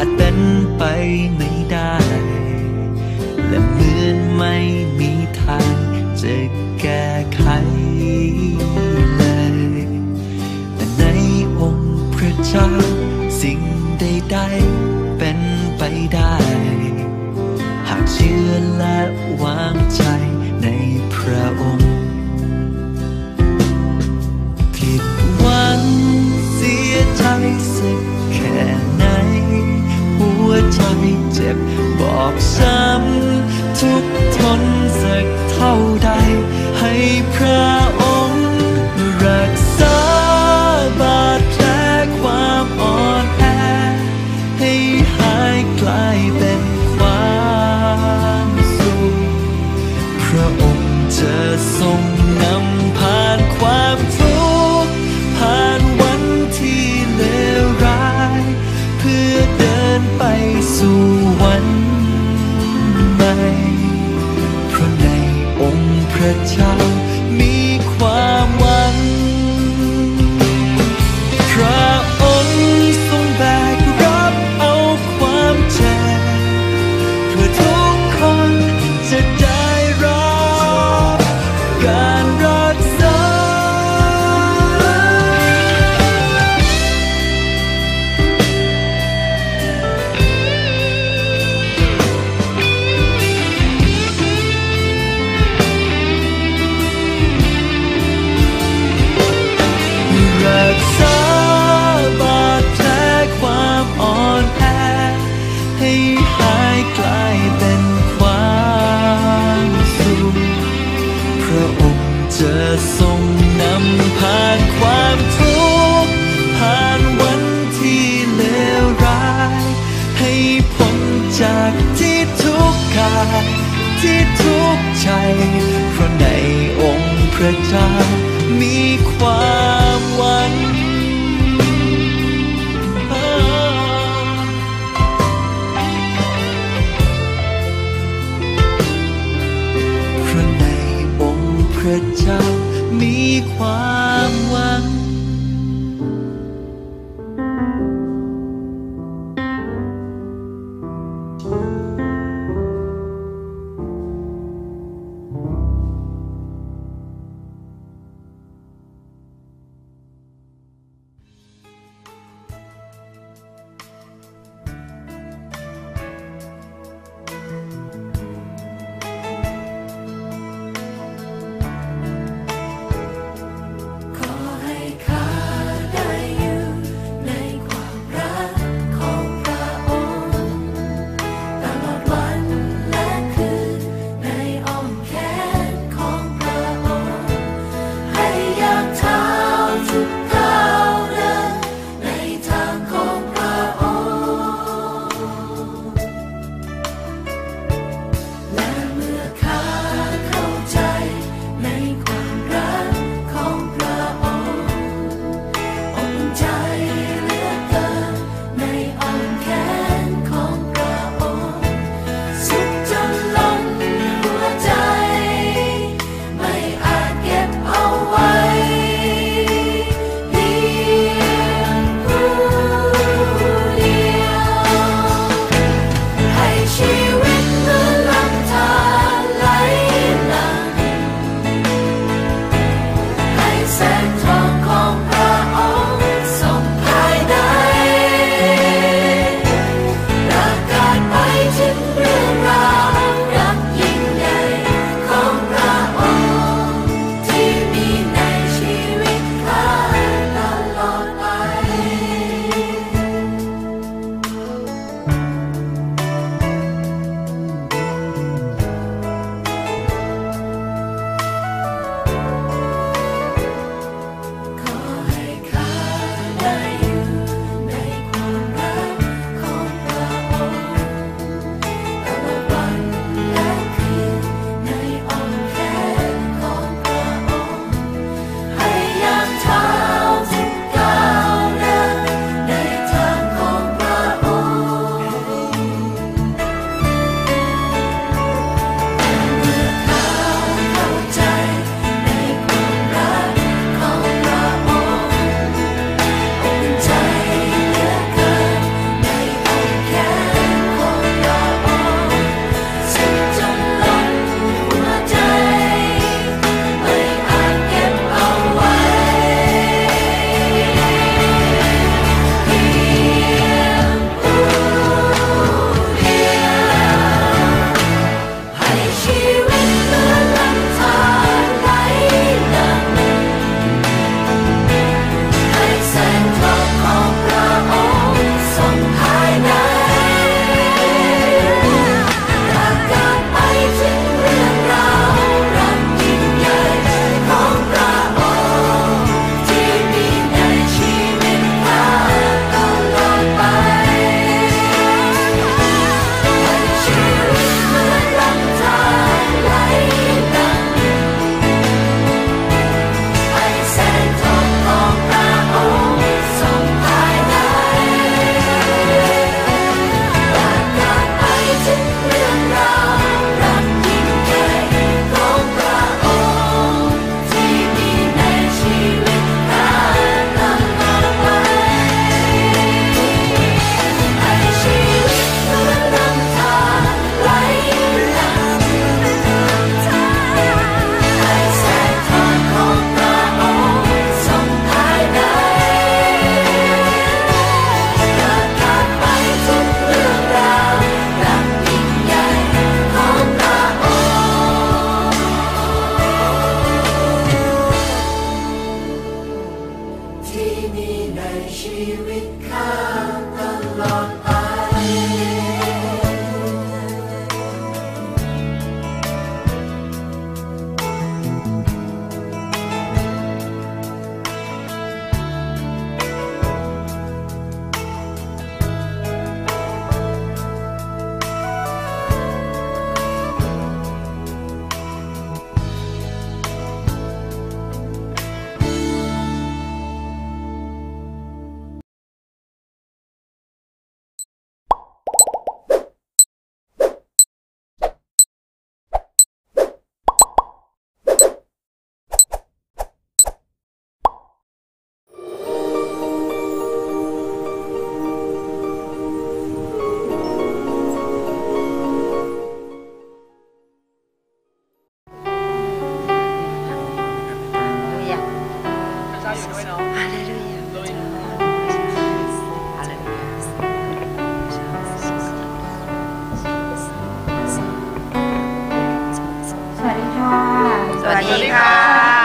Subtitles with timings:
[0.00, 0.36] าจเป็น
[0.78, 0.82] ไป
[1.34, 1.49] ไม่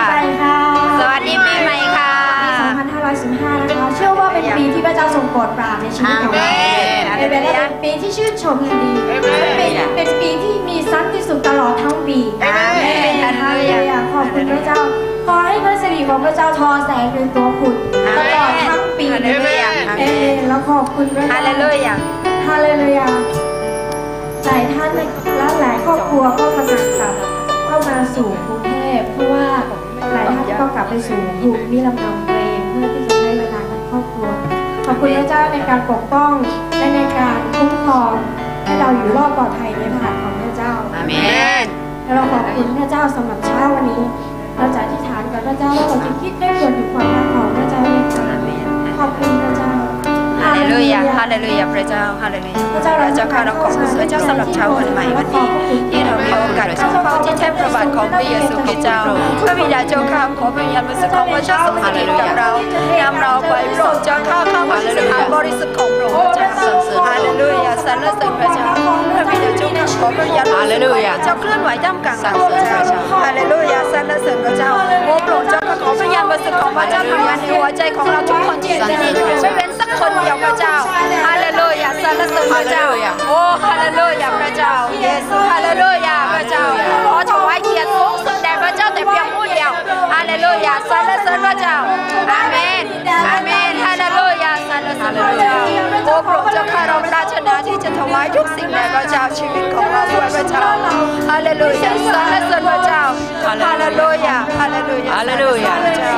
[0.10, 0.58] ไปค่ะ
[1.00, 2.12] สวัสดีปีใหม่ค่ะ
[2.44, 6.48] ปี2515 นะคะ เชื่อว่าเป็นปีที่พระเจ้าทรงโปรดปรานในชีวิตของเรา
[7.10, 9.22] อาเมนเป็นเป็นปีที่ชื่นชมยินดีเป็น
[9.96, 12.86] เป็นปีที่มีสันติสุขตลอดทั้งปีอาเม
[13.22, 14.80] นฮาเลลูยาขอบคุณพระเจ้า
[15.26, 17.76] ขอให้พระสิริของพระเจ้าทอแสงเป็นตัวคุณ
[18.18, 21.94] ตลอดทั้งปีฮาเลลูยาเอเมนแล้วขอบคุณพระฮาเจ้าเลลูยา
[22.48, 23.08] ฮาเลลูยา
[24.46, 27.14] หลายท่านและหลายครอบครัวก็กำลังกลับ
[27.66, 28.75] เข้ามาสู่กรุงเทพ
[29.12, 29.48] เพราะว่า
[30.12, 34.28] หลายท่านก็กลับไปสู่ภูมิลำเนาตัวเองเพื่อที่จะใช้เวลากับครอบครัว
[34.86, 36.32] ขอบคุณพระเจ้าในการปกป้อง
[36.78, 38.14] และในการคุ้มครอง
[38.64, 41.12] ให้เราอยู่รอดปลอดภัยในพระหัตถ์ของพระเจ้าอาเม
[41.64, 41.66] น
[42.04, 44.04] และเราขอบคุณพระเจ้าสำหรับเช้าวันนี้
[44.58, 48.18] เราจะอธิษฐานกับพระเจ้าว่าเราจะคิดได้ผลถึงความรักของพระเจ้าในใจ
[49.00, 49.74] ขอบคุณพระเจ้า
[50.44, 55.48] ฮาเลลูยาฮาเลลูยาพระเจ้าฮาเลลูยาพระเจ้าเราเจ้าข้าเราขอบคุณพระเจ้าสำหรับเช้าวันใหม่วันนี้
[55.90, 56.05] ที่เรามี
[56.42, 59.00] โอกาสของเฝ้าที่แท่นประบาทของพระเยซูคริสต์เจ้า
[59.42, 62.50] พระบิดาเจ้าข้าขอพระวิญญาณบริสุทธิ์ของพระเจ้าทรงสถิตกับเรา
[63.02, 66.48] นำเราไปโปรดเจ้าข้าข้ามาในสถานบริสุทธิ์ของพระองค์เจ้า
[67.06, 68.66] ฮาเลลูยาสรรเสริญพระเจ้า
[69.96, 72.80] ข้าขอพระยานบริสุทธิ์ของพระเจ้าเคลื่อนไหวท่ามกลางเราพระเจ้า
[73.24, 74.72] ฮาเลลูยาสรรเสริญพระเจ้า
[75.06, 80.76] โอ้โปรดเจ้าข้าขอพระยานบริสุทธิ์ของพระเจ้าทำงานในหัวใจของเราทุกคนที่อยู่ที่นี่ไม่เว้นสักคนเดียวพระเจ้า
[81.26, 82.86] ฮาเลลูยาสรรเสริญพระเจ้า
[83.28, 86.64] โอ้ฮาเลลูยาพระเจ้าเยซูฮาเลลูยาพระเจ้า
[87.06, 89.72] ขอถวายเกียรติสูงสุดแด่พระเจ้าแต่เพียงผู้เดียว
[90.14, 91.76] ฮาเลลูยาสรรเสริญพระเจ้า
[92.32, 92.84] อาเมน
[93.30, 93.55] อาเมนฮาเลลูยา
[95.06, 95.56] สรรเสริญพระเจ้า
[96.06, 100.66] โอ้โปรดเจ้าข้าเราปรารถนาที่จะถวายทุกสิ่งแด่พระเจ้าชีวิตของเราด้วยพระเจ้า
[101.30, 103.02] ฮาเลลูยาสรรเสริญพระเจ้า
[103.64, 106.14] ฮาเลลูยาฮาเลลูยาฮาเลลูยาพระเจ้า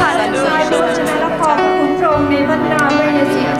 [0.00, 3.55] ฮาเลลูยาเพราะฉะนั้นเราขอบคุณพระองค์ในพระนามพระเยซู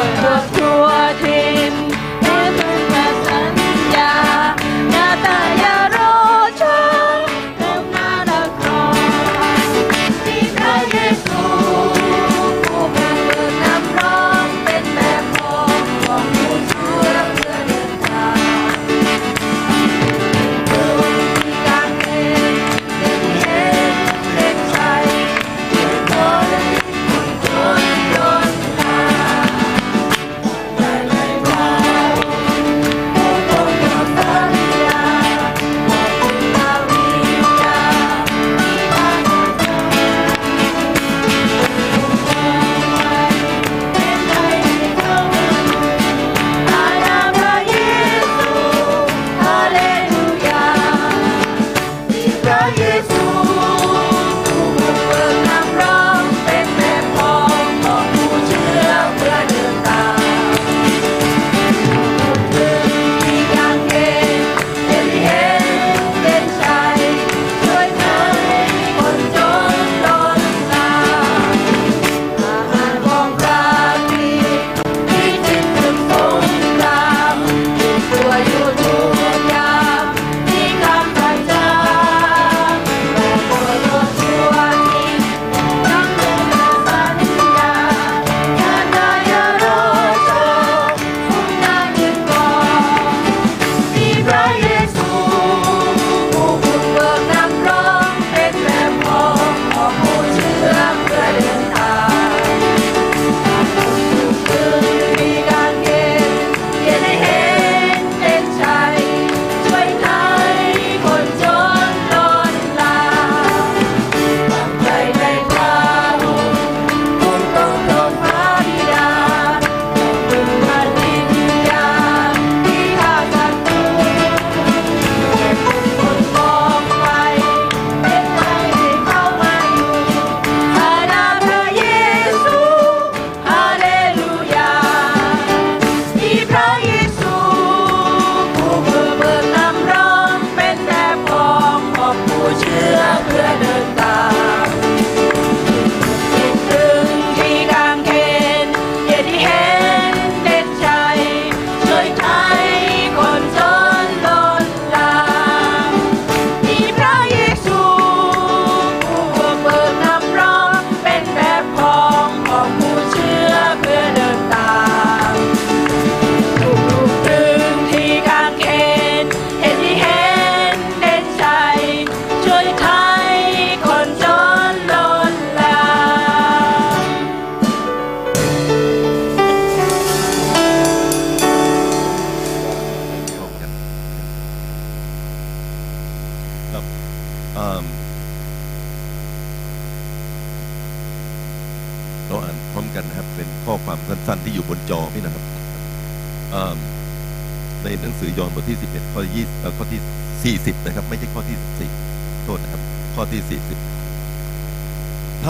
[0.00, 1.59] Lord, the poor thing.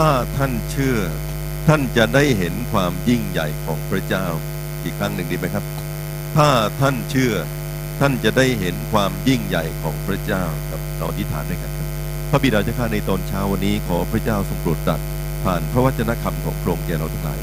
[0.05, 0.97] ถ้าท่านเชื่อ
[1.67, 4.25] ท่านจะได้เห็นความยิ่งใหญ่ของพระเจ้า
[4.83, 5.65] อีกครั้งหนึ่งดีไหมครับ
[6.35, 6.49] ถ้า
[6.79, 7.33] ท่านเชื่อ
[7.99, 11.87] ท่านจะได้เห็นความยิ่งใหญ่ของพระเจ้าครับเราอธิษฐานด้วยกันครับ
[12.29, 14.99] พระบิดาเจ้าข้าในตอนเช้าวันนี้ขอพระเจ้าทรงโปรดตรัส
[15.43, 17.39] ผ่านพระวจนะคำของพระองค์แก่เราทั้งหลาย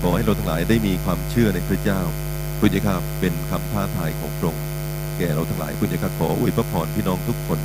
[0.00, 2.00] ขอให้เราทั้งหลายได้มีความเชื่อในพระเจ้า
[2.58, 4.62] คุณเจ้าข้าเป็นคำท้าทายของพระองค์
[5.18, 7.58] แก่เราทั้งหลายคุณเจ้าข้าขออวยพระพรพี่น้องทุกคน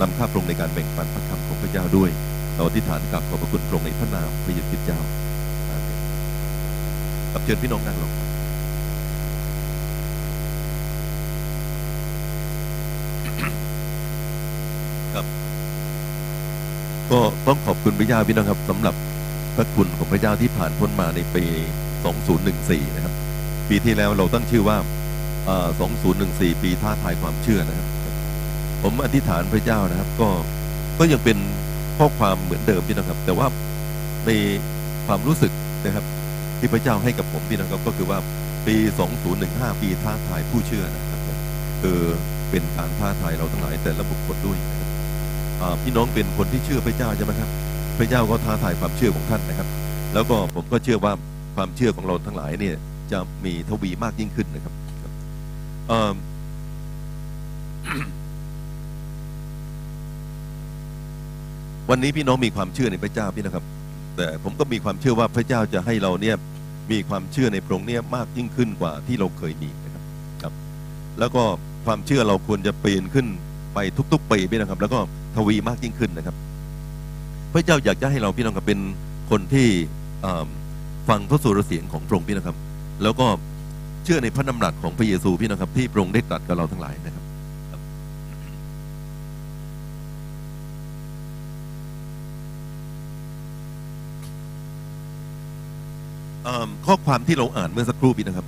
[0.00, 2.12] นำข้าพระองค์ในการแบ่งปันพระคำของพระเจ้าด้วย
[2.60, 5.00] เราอธิษฐานกับขอบพระคุณพระองค์ในพระนามพระเยซูคริสต์เจ้า
[7.32, 8.12] กับเชิญพี่น้องนั่งลง
[15.14, 15.26] ครับ
[17.10, 18.94] ก็ต้องขอบคุณพระเจ้าพี่น้องครับสำหรับ
[19.56, 21.44] พระคุณของพระเจ้าที่ผ่านพ้นมาในปี
[22.20, 23.14] 2014 นะครับ
[23.68, 24.76] ปีที่แล้วเราตั้งชื่อว่า
[25.90, 27.88] 2014 ปีท้าทายความเชื่อนะครับ
[28.82, 30.28] ผมอธิษฐานพระเจ้านะครับ ก็
[31.00, 31.38] ก็ยังเป็น
[32.00, 33.46] ข้อความเหมือนเดิมพี่น้องครับ แต่ว่า
[34.26, 34.30] ใน
[35.06, 35.52] ความรู้สึก
[35.84, 36.04] นะครับ
[36.58, 38.18] ที่พระเจ้าให้กับผมพี่น้องครับ ก็คือว่า
[38.66, 38.76] ปี
[39.28, 41.20] 2015 ปีท้าทายผู้เชื่อนะครับ
[41.82, 42.00] คือ
[42.50, 44.88] เป็นการท้าทายเราทั้งหลายแต่ละบุคคลด้วยนะครับ
[45.82, 47.50] พี่น้องเป็นคนที่เชื่อพระเจ้าใช่ไหมครับ
[47.98, 49.68] พระเจ้าก็ท้าทายความเชื่อของท่านนะครับ
[50.14, 51.12] แล้วก็ผมก็เชื่อว่า
[51.56, 52.76] ความเชื่อของเราทั้งหลายเนี่ย
[53.12, 54.74] จะมีทวีมากยิ่งขึ้นนะครับ
[61.90, 63.64] วันนี้พี่น้องมีความเชื่อในพระเจ้าพี่นะครับ
[64.16, 66.36] แต่ผมก็มีความเชื่อว่าพระเจ้าจะให้เราเนี่ย
[66.90, 70.02] มีความเชื่อในพระองค์เนี่ยมากยิ่งขึ้นกว่าที่เราเคยมีนะครับ
[70.42, 70.52] ครับ
[71.18, 71.42] แล้วก็
[71.86, 73.26] ความเชื่อเราควรจะเปลี่ยนขึ้น
[73.74, 73.78] ไป
[74.12, 74.98] ทุกๆปีพี่นะครับ แล้วก็
[75.36, 76.36] ทวีมากยิ่งขึ้นนะครับ
[77.52, 78.80] พระเจ้าอยากจะให้เราพี่น้องครับเป็น
[79.30, 79.68] คนที่
[81.08, 82.56] ฟังพระสุรเสียงของพระองค์พี่นะครับ
[83.02, 83.26] แล้วก็
[84.04, 87.24] เชื่อในพระนำหนักของพระเยซูพี่นะครับ ที่พระองค์ได้ตรัสกับเราทั้งหลายนะครับ
[96.86, 98.46] ข้อความที่เราอ่านเมื่อสักครู่พี่นะครับ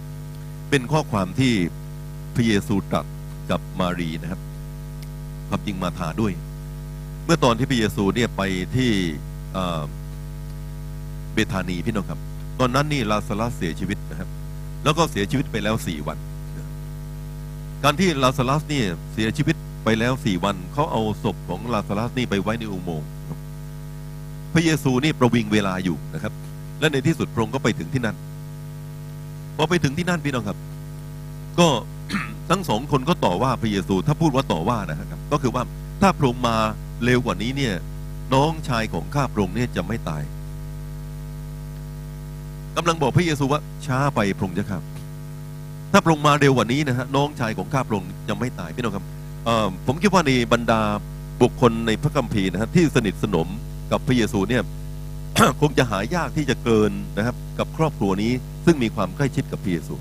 [0.70, 1.53] เป็นข้อความที่
[2.35, 3.07] พระเยซูตรัส
[3.51, 4.41] กับมารีนะครับ
[5.49, 6.33] ความจริงมาธาด้วย
[7.24, 8.43] เมื่อตอนที่พระเยซูเนี่ยไป
[8.76, 8.91] ที่
[11.33, 12.20] เบธานีพี่น้องครับ
[12.61, 14.28] ตอนนั้นนี่ลาซารัสเสียชีวิตนะครับ
[14.85, 16.18] แล้วก็เสียชีวิตไปแล้วสี่วัน
[17.85, 23.09] การที่ลาซารัสเนี่ยเสียชีวิตไปแล้วสี่วันเขาเอาศพของลาซารัสนี่ไปไว้ในอุโมงค์
[24.53, 26.33] พระเยซูนี่ประวิงเวลาอยู่นะครับ
[26.83, 28.16] และในที่สุดพระองค์ก็ไปถึงที่นั่น
[29.57, 30.59] พอไปถึงที่นั่นพี่น้องครับ
[31.59, 31.68] ก็
[32.51, 35.62] ทั้งสองคนก็ต่อว่าพระเยซู ถ้าพูดว่าต่อว่านะครับ ก็คือว่า
[36.03, 36.57] ถ้าพระองค์มา
[37.05, 37.74] เร็วกว่านี้เนี่ย
[38.35, 40.22] น้องชายของข้าพระองค์เนี่ยจะไม่ตาย
[42.76, 44.83] กำลังบอกพระเยซูว่าช้าไปพระองค์จะครับ
[45.93, 49.05] ถ้าพระองค์มาเร็วกว่านี้นะฮะน้องชายของข้าพระองค์จะไม่ตายพี่น้องครับ
[49.87, 50.80] ผมคิดว่าในบรรดา
[51.43, 53.49] บุคคลในพระคัมภีร์นะฮะที่สนิทสนม
[53.91, 54.62] กับพระเยซูเนี่ย
[55.61, 58.33] คงจะหายากที่จะเกินนะครับ กับครอบครัวนี้
[58.64, 59.95] ซึ่งมีความใกล้ชิดกับพระเยซู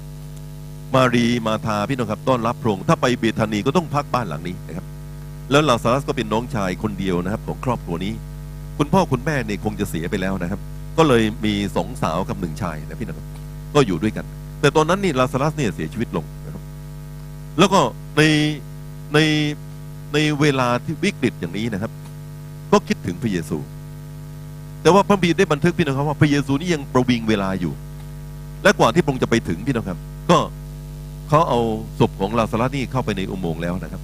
[0.95, 4.85] มารีมาธาพี่น้องครับต้อนรับพระองค์ถ้าไปเบธานีก็ต้องพักบ้านหลังนี้นะครับ
[5.51, 8.13] แล้วลาซารัสก็เป็นน้องชายคนเดียวนะครับของครอบครัวนี้
[8.77, 10.59] คุณพ่อคุณแม่เนี่ยคงจะเสียไปแล้วนะครับ
[10.97, 13.27] ก็เลยมีสองสาวกับหนึ่งชายนะพี่น้องครับ
[13.75, 14.25] ก็อยู่ด้วยกัน
[14.61, 16.63] แต่ตอนนั้นนี่ลาซารัสเนี่ยเสียชีวิตลงนะครับ
[17.59, 17.79] แล้วก็
[18.17, 18.21] ใน
[19.13, 19.19] ใน
[20.13, 21.91] ในเวลาที่วิกฤตอย่างนี้นะครับ
[22.71, 23.57] ก็คิดถึงพระเยซู
[24.81, 27.73] แต่ว่าพระบีร์ได้บันทึกพี่น้องครับว่าพระเยซูนี่ยังประวิงเวลาอยู่
[28.63, 30.37] และกว่าที่พระองค์จะไปถึงพี่น้องครับ ก็
[31.29, 31.59] เขาเอา
[31.99, 34.01] ศพของลาซารัสนี่เข้าไปในอุโมงค์แล้วนะครับ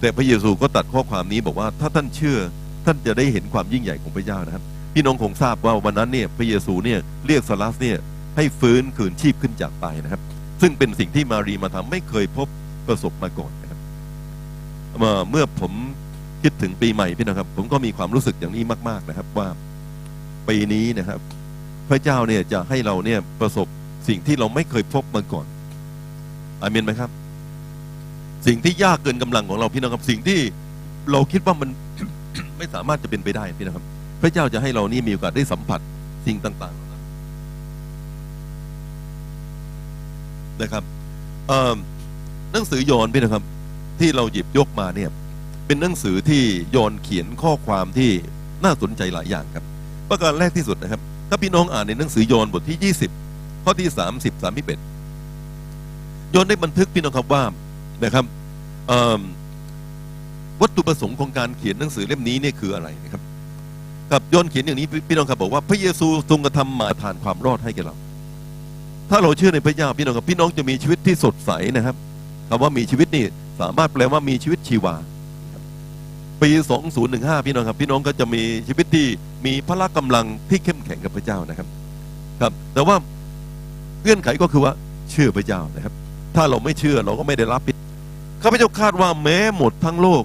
[0.00, 2.38] แต่พระเยซูก็ตัดข้อความนี้บอกว่าถ้าท่านเชื่อ
[2.86, 4.62] ท่านจะได้เห็นความยิ่งใหญ่ของพระเจ้านะครับ
[4.94, 7.96] พี่น้องคงทราบว่าวันนั้นเนี่ยพระเยซูเนี่ยเรียกซารัสเนี่ย
[8.36, 10.22] ให้ฟื้นคืนชีพขึ้นจากตายนะครับ
[10.60, 12.48] ซึ่งเป็นสิ่งที่มารีมาทำไม่เคยพบ
[12.86, 13.80] ประสบมาก่อนนะครับ
[14.98, 15.72] เมื่อเมื่อผม
[16.42, 19.48] คิดถึงปีใหม่พี่นะครับ ผมก็มีความรู้สึกอย่างนี้มาก ๆนะครับ ว่า
[20.48, 21.18] ปีนี้นะครับ
[21.88, 23.66] พระเจ้าเนี่ยจะให้เราเนี่ยประสบ
[24.08, 25.46] สิ่งที่เราไม่เคยพบมาก่อน
[26.62, 27.10] อาเมนไหมครับ
[28.46, 30.38] สิ่งที่ยากเกินกำลังของเราพี่น้องครับ สิ่งที่
[31.12, 31.68] เราคิดว่ามัน
[32.58, 33.84] ไม่สามารถจะเป็นไปได้พี่นะครับ
[34.22, 35.80] พระเจ้าจะให้เรานี่มีโอกาสได้สัมผัส
[36.26, 36.82] สิ่งต่างๆ
[40.62, 40.82] นะครับ
[42.52, 43.44] หนังสือยอห์นพี่นะครับ
[44.00, 45.10] ที่เราหยิบยกมาเนี่ย
[45.68, 48.10] เป็นหนังสือที่โยนเขียนข้อความที่
[48.64, 49.64] น่าสนใจหลายอย่างครับ
[50.10, 53.88] ประการแรกที่สุดนะครับ ถ้าพี่น้องอ่านในหนังสือโยนบทที่ 20 ข้อที่
[54.20, 57.42] 30 31ยอห์นได้บันทึกพี่น้องครับว่า
[58.04, 58.24] นะครับ
[60.60, 63.22] วัตถุประสงค์ของการเขียนหนังสือเล่มนี้เนี่ยคืออะไรนะครับ
[64.10, 67.94] ครับยนเขียนอย่างนี้พี่น้องครับบอกว่าพระเยซูทรงกระทำมาทานความรอดให้แก่เรา
[69.10, 71.96] ถ้าเราเชื่อในพระเจ้าพี่น้องครับพี่น้องจะมีชีวิตที่สดใสนะครับ
[72.48, 73.24] คำว่ามีชีวิตนี่
[73.60, 74.94] สามารถแปลว่ามีชีวิตชีวา
[76.42, 76.50] ปี
[76.98, 79.06] 2015 พี่น้องครับ พี่น้องก็จะมีชีวิตที่
[79.46, 81.68] มีพละกำลังที่เข้มแข็งกับพระเจ้านะครับ
[82.40, 82.96] ครับ แต่ว่า
[84.02, 84.72] เงื่อนไขก็คือว่า
[85.10, 85.94] เชื่อพระเจ้านะครับ
[86.36, 87.76] ถ้าเราไม่เชื่อเราก็ไม่ได้รับผิด
[88.42, 90.22] ข้าพเจ้าคาดว่าแม้หมดทั้งโลก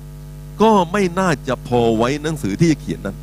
[0.61, 3.17] ก็ไม่น่าจะพอไว้หนังสือที่จะเขียนนั้น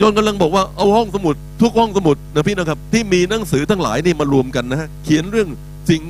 [0.00, 5.48] ยนกำลังบอกว่าเอาห้องสมุดทุกห้องสมุดนะพี่นะครับ ที่มีหนังสือทั้งหลายนี่มารวมกันนะฮะเขียนเรื่อง
[5.90, 6.02] สิ่ง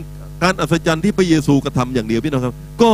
[0.43, 2.93] การอัศจรรย์ที่พระเยซูกระทำอย่างเดียวพี่นะครับ ก็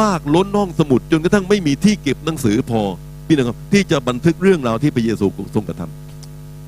[0.00, 2.80] มากล้นห้องสมุดจนกระทั่งไม่มีที่เก็บหนังสือพอ
[3.26, 5.82] พี่นะครับ ที่จะบันทึกเรื่องราวที่พระเยซูทรงกระท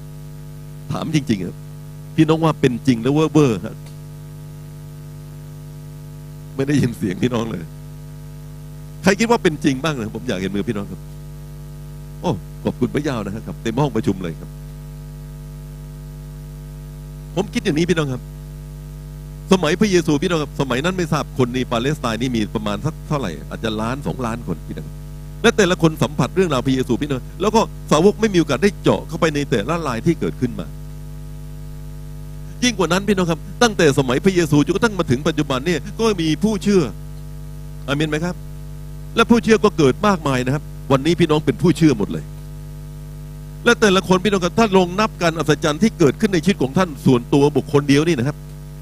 [0.03, 1.57] ำถามจริง ๆ ครับ
[2.16, 3.77] พี่น้องว่าเป็นจริงแล้วเวอร์เวอร์ครับ
[6.57, 7.64] ไม่ได้ยินเสียงพี่น้องเลย
[9.03, 11.01] ใครคิดว่าเป็นจริงบ้างนะผมอยากเห็นมือพี่น้องครับ
[12.21, 12.31] โอ้
[12.64, 14.51] ขอบคุณพระเจ้านะครับ เต็มห้องประชุมเลยครับ
[17.35, 18.23] ผมคิดอย่างนี้พี่น้องครับ
[19.53, 24.88] สมัยพระเยซูพี่น้องครับสมัยนั้นไม่ทราบคนในปาเลสไตน์นี่มีประมาณสักเท่าไหร่อาจจะล้านสองล้านคนพี่น้อง
[25.42, 30.66] และแต่ละคนสัมผัสเรื่องราวพระเยซูพี่น้องแล้วก็สาวกไม่มีโอกาสได้เจาะเข้าไปในแต่ละลายที่เกิดขึ้นมา
[32.62, 36.82] ยิ่งกว่านั้นพี่น้องครับ ตั้งแต่สมัยพระเยซูจนกระทั่งมาถึงปัจจุบันเนี่ยก็มีผู้เชื่อ
[37.86, 38.34] อาเมนไหมครับ
[39.16, 42.24] และผู้เชื่อก็เกิดมากมายนะครับ วันนี้พี่น้องเป็นผู้เชื่อหมดเลย
[43.64, 48.36] และแต่ละคนพี่น้องครับถ้าลงนับการอัศจรรย์ที่เกิดขึ้นในชีวิตของท่านส่วนตัวบุคคลเดียวนี่นะครับ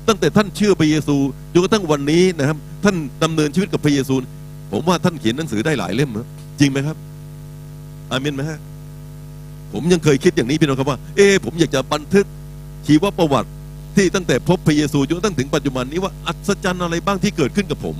[0.08, 1.16] ตั้งแต่ท่านเชื่อพระเยซู
[1.52, 4.14] จนกระทั่งวันนี้นะครับ ท่านดำเนินชีวิตกับพระเยซู
[4.72, 6.26] ผมว่าท่านเขียนหนังสือได้หลายเล่มครับ
[6.60, 6.96] จริงไหมครับ
[8.10, 8.58] อาเมนไหมฮะ
[9.72, 12.26] ผมยังเคยคิดอย่างนี้พี่น้องครับว่า เออผมอยากจะบันทึก
[12.86, 13.48] ชีวประวัติ
[13.96, 17.96] ที่ตั้งแต่พบพระเยซูจนกระทั่งถึงปัจจุบันนี้ว่าอัศจรรย์อะไรบ้างที่เกิดขึ้นกับผม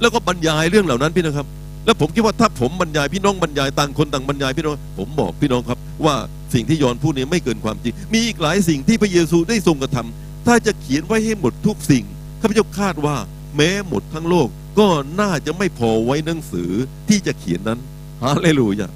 [0.00, 1.48] แล้วก็บรรยายเรื่องเหล่านั้นพี่น้องครับ
[1.84, 6.14] แล้วผมคิดว่าถ้าผมบรรยายพี่น้องบรรยายต่างคนต่างบรรยายพี่น้อง ผมบอกพี่น้องครับ ว่า
[6.54, 12.04] สิ่งที่ยอนพูดนี้ไม่เกินความจริง มีอีกหลายสิ่งที่พระเยซูได้ทรงกระทำ ถ้าจะเขียนไว้ให้หมดทุกสิ่ง
[12.40, 13.16] ข้าพเจ้าคาดว่า
[13.56, 14.88] แม้หมดทั้งโลกก็
[15.20, 16.70] น่าจะไม่พอไว้หนังสือ
[17.08, 17.78] ที่จะเขียนนั้น
[18.22, 18.88] ฮาเลลูยา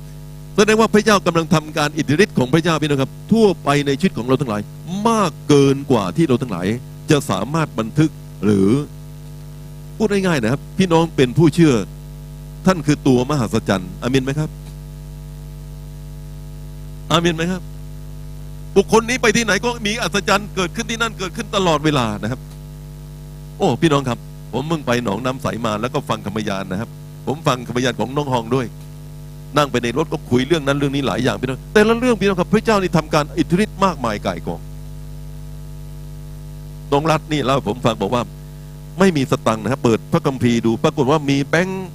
[0.56, 4.62] แสดงว่าพระเจ้ากำลังทำการอิทธิฤทธิ์ของพระเจ้าพี่น้องครับ ทั่วไปในชีวิตของเราทั้งหลาย
[5.08, 6.66] มากเกินกว่าที่เราทั้งหลาย
[7.10, 8.10] จะสามารถบันทึก
[8.44, 8.68] หรือ
[9.96, 11.74] พูดง่ายๆนะครับ พี่น้องเป็นผู้เชื่อ
[12.66, 14.50] ท่านคือตัวมหัศจรรย์อามินไหมครับ
[17.10, 17.62] อามินไหมครับ
[18.76, 22.40] บุคคลนี้ไปที่ไหนก็มีอัศจรรย์เกิดขึ้นที่นั่นเกิดขึ้นตลอดเวลานะครับ
[23.58, 24.18] โอ้พี่น้องครับ
[24.52, 26.90] ผมเพิ่งไปหนองน้ำใสมาแล้วก็ฟังคำพยานนะครับ
[27.26, 28.66] ผมฟังคำพยานของน้องฮองด้วย
[29.56, 34.60] นั่งไปในรถก็คุยเรื่องนั้นเรื่องนี้หลายอย่างพี่น้องแต่ละเรื่องพี่น้องครับ พระเจ้านี่ทำการอิทธิฤทธิ์มากมายก่ายกอง
[36.92, 38.22] น้องรัฐนี่เล่าผมฟังบอกว่า
[38.98, 41.88] ไม่มีสตังค์นะครับ เปิดพระคัมภีร์ดู ปรากฏว่ามีแบงค์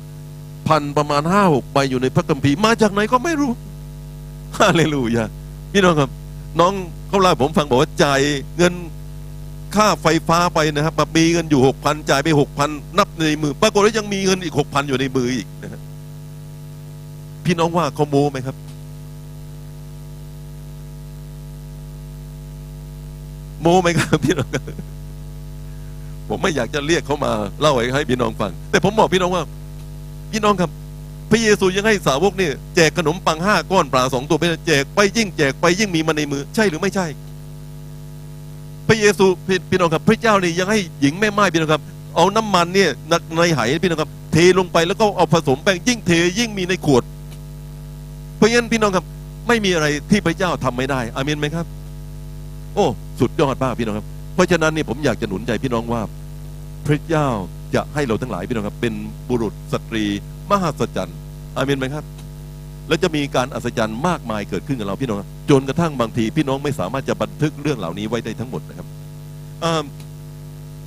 [0.68, 3.52] พันประมาณห้าหกใบอยู่ในพระคัมภีร์มาจากไหนก็ไม่รู้
[4.58, 5.26] ฮาเลลูยา
[5.74, 6.10] พี่น้องครับ
[6.60, 6.74] น้อง
[7.08, 8.22] เขาเล่าผมฟังบอกว่าจ่าย
[8.58, 8.74] เงิน
[9.76, 15.82] ค่าไฟฟ้าไปนะครับมามีเงินอยู่หกพันจ่ายไปหกพันนับในมือปรากฏว่ายังมีเงินอีกหกพันอยู่ในมืออีกนะ
[17.45, 18.56] พี่น้องว่าเขาโม้ไหมครับ
[23.62, 24.49] โม้ไหมครับพี่น้อง
[26.30, 27.32] ผมไม่อยากจะเรียกเขามา
[27.62, 29.43] เล่าให้พี่น้องฟัง แต่ผมบอกพี่น้องว่า
[30.32, 30.72] พี่น้องครับ
[31.32, 37.08] พระเยซูยังให้สาวกเนี่ยแจกขนมปังห้าก้อนปลาสองตัวไปแจกไปยิ่งแจกไปยิ่งมีมาในมือ ใช่หรือไม่ใช่
[38.88, 39.26] พระเยซู
[39.70, 41.82] พี่น้องครับ พระเจ้านี่ยังให้หญิงแม่ไม้พี่น้องครับ
[42.16, 42.90] เอาน้ำมันเนี่ย
[43.38, 47.04] ในไหพี่น้องครับ เทลงไปแล้วก็เอาผสมแป้งยิ่งเทยิ่งมีในขวด
[48.38, 49.06] เพราะฉะนั้นพี่น้องครับ
[49.48, 51.66] ไม่มีอะไรที่พระเจ้าทำไม่ได้อาเมนไหมครับ
[52.76, 52.86] โอ้
[53.20, 56.02] สุดยอดมากพี่น้องครับ เพราะฉะนั้นนี่ผมอยากจะหนุนใจพี่น้องว่า
[56.88, 57.28] พระเจ้า
[57.76, 58.94] จะให้เราทั้งหลายพี่น้องครับ เป็น
[59.30, 60.06] บุรุษสตรี
[60.52, 61.18] มหัศจรรย์
[61.58, 62.06] อาเมนไหมครับ
[62.88, 65.18] แล้วจะมีการอัศจรรย์มากมายเกิดขึ้นกับเราพี่น้อง
[65.49, 68.88] จนกระทั่งบางทีพี่น้องไม่สามารถจะบันทึกเรื่องเหล่านี้ไว้ได้ทั้งหมดนะครับ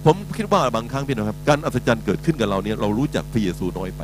[0.04, 4.02] ผมคิดว่าบางครั้งพี่น้องครับ การอัศจรรย์เกิดขึ้นกับเราเนี่ยเรารู้จักพระเยซูน้อยไป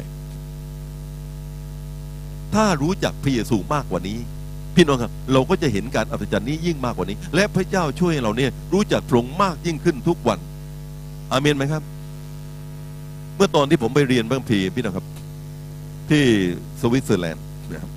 [2.55, 4.19] ถ้ารู้จักพระเยซูมากกว่านี้
[4.77, 10.39] พี่น้องครับ เราก็จะเห็นการอัศจรรย์นี้ยิ่งมากกว่านี้ และพระเจ้าช่วยเราเนี่ยรู้จักพระองค์มากยิ่งขึ้นทุกวัน
[11.33, 11.83] อาเมนไหมครับ
[13.37, 15.07] เมื่อตอนที่ผมไปเรียนบางพีร์พี่น้องครับ
[16.11, 16.25] ที่
[16.81, 17.91] สวิตเซอร์แลนด์นะครับ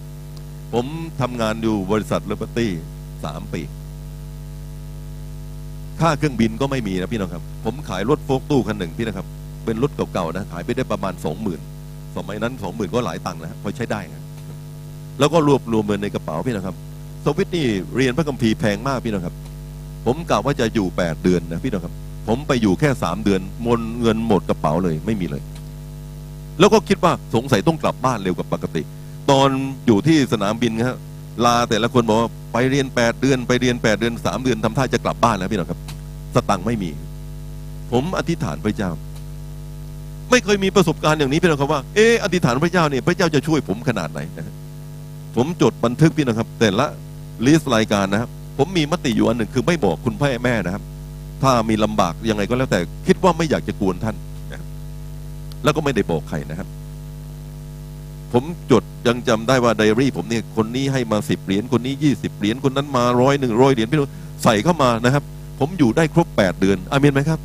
[0.74, 0.86] ผม
[1.22, 2.72] ทำงานอยู่บริษัทเลเบอร์ตี้
[3.26, 3.62] สามปี
[6.00, 9.28] ค่าเครื่องบินก็ไม่มีนะพี่น้องครับ ผมขายรถโฟกตู้คันหนึ่งพี่นะครับ
[9.66, 11.60] เป็นรถเก่าๆนะ ขายไปได้ประมาณสองหมื่น
[12.16, 14.22] สมัยนั้นสองหมื่นก็หลายตังค์นะพอใช้ได้นะ
[15.20, 16.76] แล้วก็รวบรวมเงินในกระเป๋าพี่นะครับ
[17.26, 19.36] สวิตนี่เรียนพระคัมภีร์แพงมากพี่นะครับ
[20.06, 21.94] ผมกะว่าจะอยู่แปดเดือนนะพี่นะครับ
[22.28, 25.44] ผมไปอยู่แค่สามเดือนมนเงินหมดกระเป๋าเลยไม่มีเลย
[26.60, 28.82] แล้วก็คิดว่าสงสัยต้องกลับบ้านเร็วกว่าปกติ
[29.32, 29.50] ตอน
[29.86, 30.98] อยู่ที่สนามบินครับ
[31.46, 35.80] ลาแต่ละคนบอกว่าไปเรียนแปดเดือน ไปเรียนแปดเดือนสามเดือนทำท่าจะกลับบ้านแล้วพี่น้องครับ
[36.36, 36.90] สตังค์ไม่มี
[37.92, 38.92] ผมอธิษฐานพระเจ้า
[40.32, 44.56] ไม่เคยมีประสบการณ์อย่างนี้พี่น้องครับว่าเอออธิษฐานพระเจ้าเนี่ยพระเจ้าจะช่วยผมขนาดไหนนะ
[45.36, 46.86] ผมจดบันทึกพี่น้องครับ แต่ละ
[47.46, 50.84] ลิสต์รายการนะครับ ผมมีมติอยู่อันหนึ่งคือไม่บอกคุณพ่อแม่นะครับ
[51.44, 54.16] ถ้ามีลำบากยังไงก็แล้วแต่คิดว่าไม่อยากจะกวนท่าน
[55.64, 56.68] แล้วก็ไม่ได้บอกใครนะครับ
[58.34, 64.12] ผมจดยังจำได้ว่าไดอารี่ ผมเนี่ยคนนี้ให้มาสิบเหรียญคนนี้ยี่สิบเหรียญคนนั้นมาร้อยหนึ่งร้อยเหรียญพี่น้อง
[64.44, 65.24] ใส่เข้ามานะครับ
[65.60, 67.40] ผมอยู่ได้ครบแปดเดือนอาเมนไหมครับ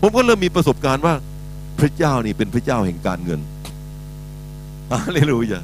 [0.00, 1.14] ผมก็เริ่มมีประสบการณ์ว่า
[1.80, 3.40] พระเจ้านี่เป็นพระเจ้าแห่งการเงิน
[4.92, 5.60] ฮาเลลูยา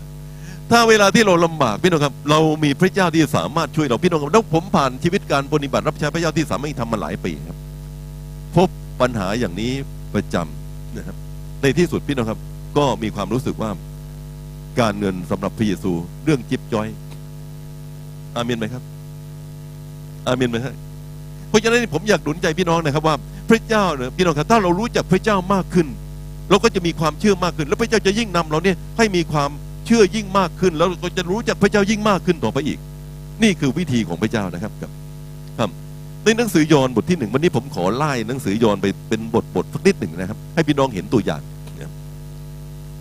[0.70, 7.56] ถ้าเวลาที่เราลำบากพี่น้องครับ เรามีพระเจ้าที่สามารถช่วยเราพี่น้องครับแล้วผมผ่านชีวิตการปฏิบัติรับใช้พระเจ้าที่สามารถทำมาหลายปีครับ
[8.56, 8.68] พบ
[9.00, 9.72] ปัญหาอย่างนี้
[10.14, 11.16] ประจำนะครับ
[11.62, 12.40] ในที่สุดพี่น้องครับ
[12.78, 13.70] ก็มีความรู้สึกว่า
[14.80, 15.92] การเงินสำหรับพระเยซู
[16.24, 16.88] เรื่องจิบจอย
[18.36, 18.82] อาเมนไหมครับ
[20.26, 20.74] อาเมนไหมครับ
[21.48, 23.16] เพราะฉะนั้นผมอยากหนุนใจพี่น้องนะครับว่า
[23.50, 25.86] พระเจ้าเนี่ยพี่น้องครับถ้าเรารู้จักพระเจ้ามากขึ้น
[26.50, 29.50] เราก็จะมีความเชื่อมากขึ้น แล้วพระเจ้าจะยิ่งนำเราเนี่ยให้มีความ
[29.86, 32.78] เชื่อยิ่งมากขึ้น แล้วเราก็จะรู้จักพระเจ้ายิ่งมากขึ้นต่อไปอีก
[33.42, 34.82] นี่คือวิธีของพระเจ้านะครับค
[35.60, 35.70] รับ
[36.24, 41.42] ในหนังสือยอห์นบทที่หนึ่งวันนี้ผมขอไล่หนังสือยอห์นไปเป็นบทบทสักนิดหนึ่งนะครับ ให้พี่น้องเห็นตัวอย่าง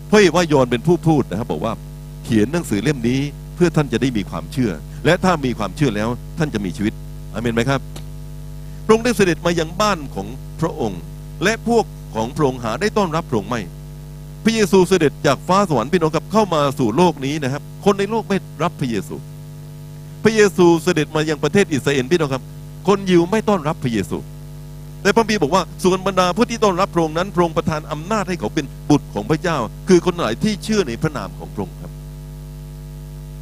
[0.07, 1.73] เพราะว่ายอห์นเป็นผู้พูดนะครับ บอกว่า
[2.25, 3.19] เขียนหนังสือเล่มนี้
[3.55, 4.71] เพื่อท่านจะได้มีความเชื่อ
[5.05, 6.93] และถ้ามีความเชื่อแล้วท่านจะมีชีวิต
[7.33, 7.79] อเมนไหมครับ
[8.85, 10.27] พระองค์ได้เสด็จมายังบ้านของ
[10.59, 11.01] พระองค์
[11.43, 13.61] และพวกของพระองค์หาได้ต้อนรับพระองค์ไม่
[14.43, 19.15] พระเยซูเสด็จจากฟ้าสวรรค์พี่น้องกับเข้ามาสู่โลกนี้นะครับ คนในโลกไม่รับพระเยซู
[20.23, 22.43] พระเยซูเสด็จมายังประเทศอิสราเอลพี่น้องครับ
[22.89, 24.17] คนยิวไม่ต้อนรับพระเยซู
[25.01, 29.57] แต่พระบีบอกว่าส่วนบรรดาผู้ที่ต้อนรับพระองค์นั้นพระองค์ประทานอำนาจให้เขาเป็นบุตรของพระเจ้า
[29.89, 31.91] คือคนหลายที่เชื่อในพระนามของพระองค์ครับ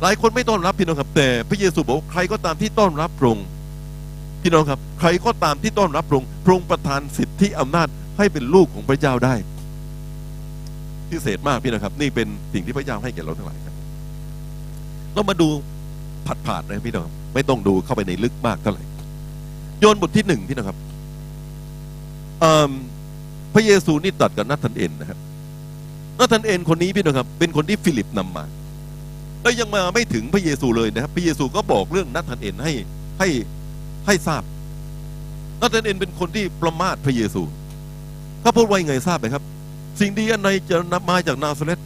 [0.01, 3.45] หลายคนไม่ต้อนรับพี่น้องครับ แต่พระเยซูบอกใครก็ตามที่ต้อนรับพระองค์
[4.41, 7.87] พี่น้องครับ ใครก็ตามที่ต้อนรับพระองค์พระองค์ประทานสิทธิอำนาจ
[8.17, 9.35] ให้เป็นลูกของพระเจ้าได้
[11.09, 13.75] พิเศษมากพี่นะครับ นี่เป็นสิ่งที่พระเจ้าให้แก่เราทั้งหลายครับ
[15.13, 15.47] เรามาดู
[16.27, 18.83] ผัดๆนะพี่น้องไม่ต้องดูเข้าไปในลึกมากเท่าไหร่
[19.79, 20.77] โยนบทที่หนึ่งพี่นะครับ
[23.53, 25.19] พระเยซูนี่ตัดกับนัทธันเอ็นนะครับ
[26.19, 28.45] นัทธันเอ็นคนนี้พี่นะครับ เป็นคนที่ฟิลิปนำมา
[29.41, 32.73] แล้วยังมาไม่ถึงพระเยซูเลยนะครับ พระเยซูก็บอกเรื่องนัทธันเอ็นให้
[33.19, 33.27] ให้
[34.07, 34.43] ให้ทราบ
[35.61, 37.41] นัทธันเอ็นเป็นคนที่ประมาทพระเยซู
[38.41, 39.43] เขาพูดว่ายังไงทราบไหมครับ
[39.99, 41.79] สิ่งดีอันใดจะมาจากนาซาเร็ธ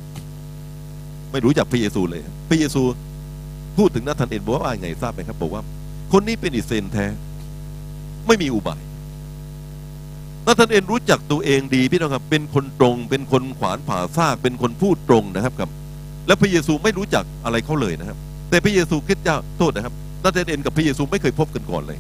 [1.32, 2.82] ไม่รู้จักพระเยซูเลย พระเยซู
[3.78, 5.64] พูดถึงนัทธันเอ็นบอกว่าไงทราบไหมครับ บอกว่า
[6.12, 7.06] คนนี้เป็นอิสราเอลแท้
[8.28, 8.82] ไม่มีอุบาย
[10.48, 15.70] นัทธันเอ็นรู้จักตัวเองดีพี่น้องครับ เป็นคนตรง เป็นคนขวานผ่าซากเป็นคนพูดตรงนะครับกับ
[16.28, 18.18] และพระเยซูไม่รู้จักอะไรเขาเลยนะครับ
[18.50, 19.94] แต่พระเยซูคริดเจ้าโทษนะครับ
[20.24, 22.00] นัทธันเอ็นกับพระเยซูไม่เคยพบกันก่อนเลย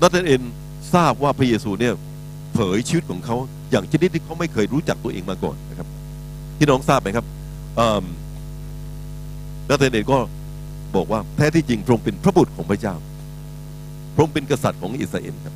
[0.00, 0.42] นัทธันเอ็น
[0.94, 1.94] ทราบว่าพระเยซูเนี่ย
[2.54, 3.36] เผยชีวิตของเขา
[3.70, 5.88] อย่างชนิดที่เขาไม่เคยรู้จักตัวเองมาก่อนนะครับ
[6.58, 7.26] พี่น้องทราบไหมครับ
[9.68, 10.18] นัทธันเอ็นก็
[10.96, 12.94] บอกว่าแท้ที่จริงพระองค์เป็นพระบุตรของพระเจ้า
[14.18, 15.54] พระองค์เป็นกษัตริย์ของอิสราเอลครับ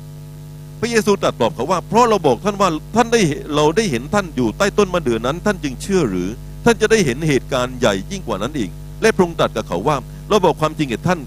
[0.79, 3.21] พระเยซูตรัสตอบเขาว่า เพราะเราบอกท่านว่าท่านได้
[3.55, 6.29] เราได้เห็นท่านอยู่ใต้ต้นมะเดื่อนั้น ท่านจึงเชื่อหรือ
[6.65, 8.69] ท่านจะได้เห็นเหตุการณ์ใหญ่ยิ่งกว่านั้นอีก
[9.01, 9.95] และพระองค์ตรัสกับเขาว่า
[10.29, 11.19] เราบอกความจริงแก่ท่าน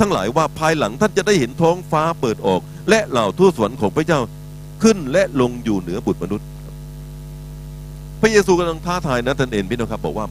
[0.00, 2.60] ทั้งหลายว่าภายหลังท่านจะได้เห็นท้องฟ้าเปิดออก
[2.90, 4.20] และเหล่าทูตสวรรค์ของพระเจ้า
[4.82, 6.46] ขึ้นและลงอยู่เหนือบุตรมนุษย์
[8.20, 10.26] พระเยซูกำลังท้าทายนะท่านเองพี่น้องครับ บอกว่า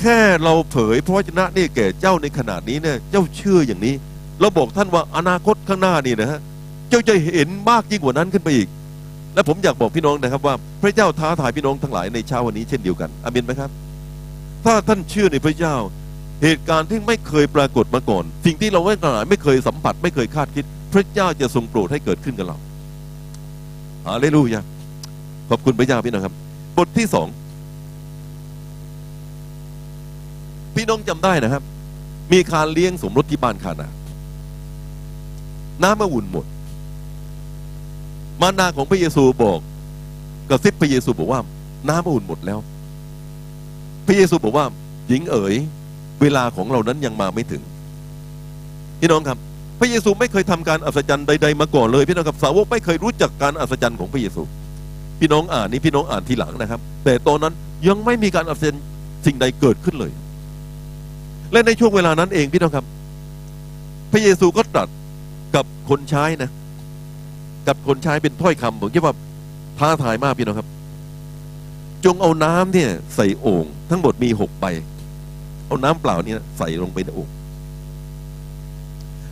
[0.00, 3.94] แค่เราเผยพระวจนะนี่แก่เจ้าในขนาดนี้เนี่ยเจ้าเชื่ออย่างนี้
[4.40, 6.40] เราบอกท่านว่าอนาคตข้างหน้านี่นะฮะ
[6.88, 8.68] เจ้าจะเห็นมากยิ่งกว่านั้นขึ้นไปอีก
[9.34, 13.70] และผมอยากบอกพี่น้องนะครับว่า พระเจ้าท้าทายพี่น้องทั้งหลายในเช้าวันนี้เช่นเดียวกันอามินไหมครับ
[14.64, 15.74] ถ้าท่านเชื่อในพระเจ้า
[16.42, 22.56] เหตุการณ์ที่ไม่เคยปรากฏมาก่อน สิ่งที่เราไม่กหลายไม่เคยสัมผัส ไม่เคยคาดคิด พระเจ้าจะทรงโปรดให้เกิดขึ้นกับเรา
[24.06, 24.62] ฮาเลลูยา
[25.50, 26.34] ขอบคุณพระเจ้าพี่น้องครับ
[26.76, 27.28] บทที่สอง
[30.74, 31.62] พี่น้องจำได้นะครับ
[32.32, 33.88] มีการเลี้ยงสมรสที่บ้านคานา
[35.82, 36.46] น้ำมาอุ่นหมด
[38.40, 39.58] มารดาของพระเยซูบอก
[40.50, 41.40] กระซิบพระเยซูบอกว่า
[41.88, 42.58] น้ำมาอุ่นหมดแล้ว
[44.06, 44.64] พระเยซูบอกว่า
[45.08, 45.54] หญิงเอ๋ย
[46.20, 47.62] เวลาของเรานั้นยังมาไม่ถึง
[49.00, 49.38] พี่น้องครับ
[49.80, 54.42] พระเยซูไม่เคยทำการอัศจรรย์ใด ๆ มาก่อนเลย พี่น้องครับสาวกไม่เคยรู้จักการอัศจรรย์ของพระเยซู
[55.20, 57.54] พี่น้องอ่านนี่พี่น้องอ่านทีหลังนะครับ แต่ตอนนั้น
[57.88, 58.82] ยังไม่มีการอัศจรรย์
[59.26, 60.12] สิ่งใดเกิดขึ้นเลย
[61.52, 62.86] และในช่วงเวลานั้นเองพี่น้องครับ
[64.12, 64.88] พระเยซูก็ตรัส
[65.56, 66.50] กับคนใช้นะ
[67.68, 69.14] กับคนใช้เป็นถ้อยคำผมคิดว่า
[69.78, 70.68] ท้าทายมากพี่น้องครับ
[72.04, 74.66] จงเอาน้ำเนี่ย ใส่โอ่งทั้งหมดมีหกใบ
[75.66, 77.28] เอาน้ำเปล่าเนี่ยใส่ลงไปในโอ่ง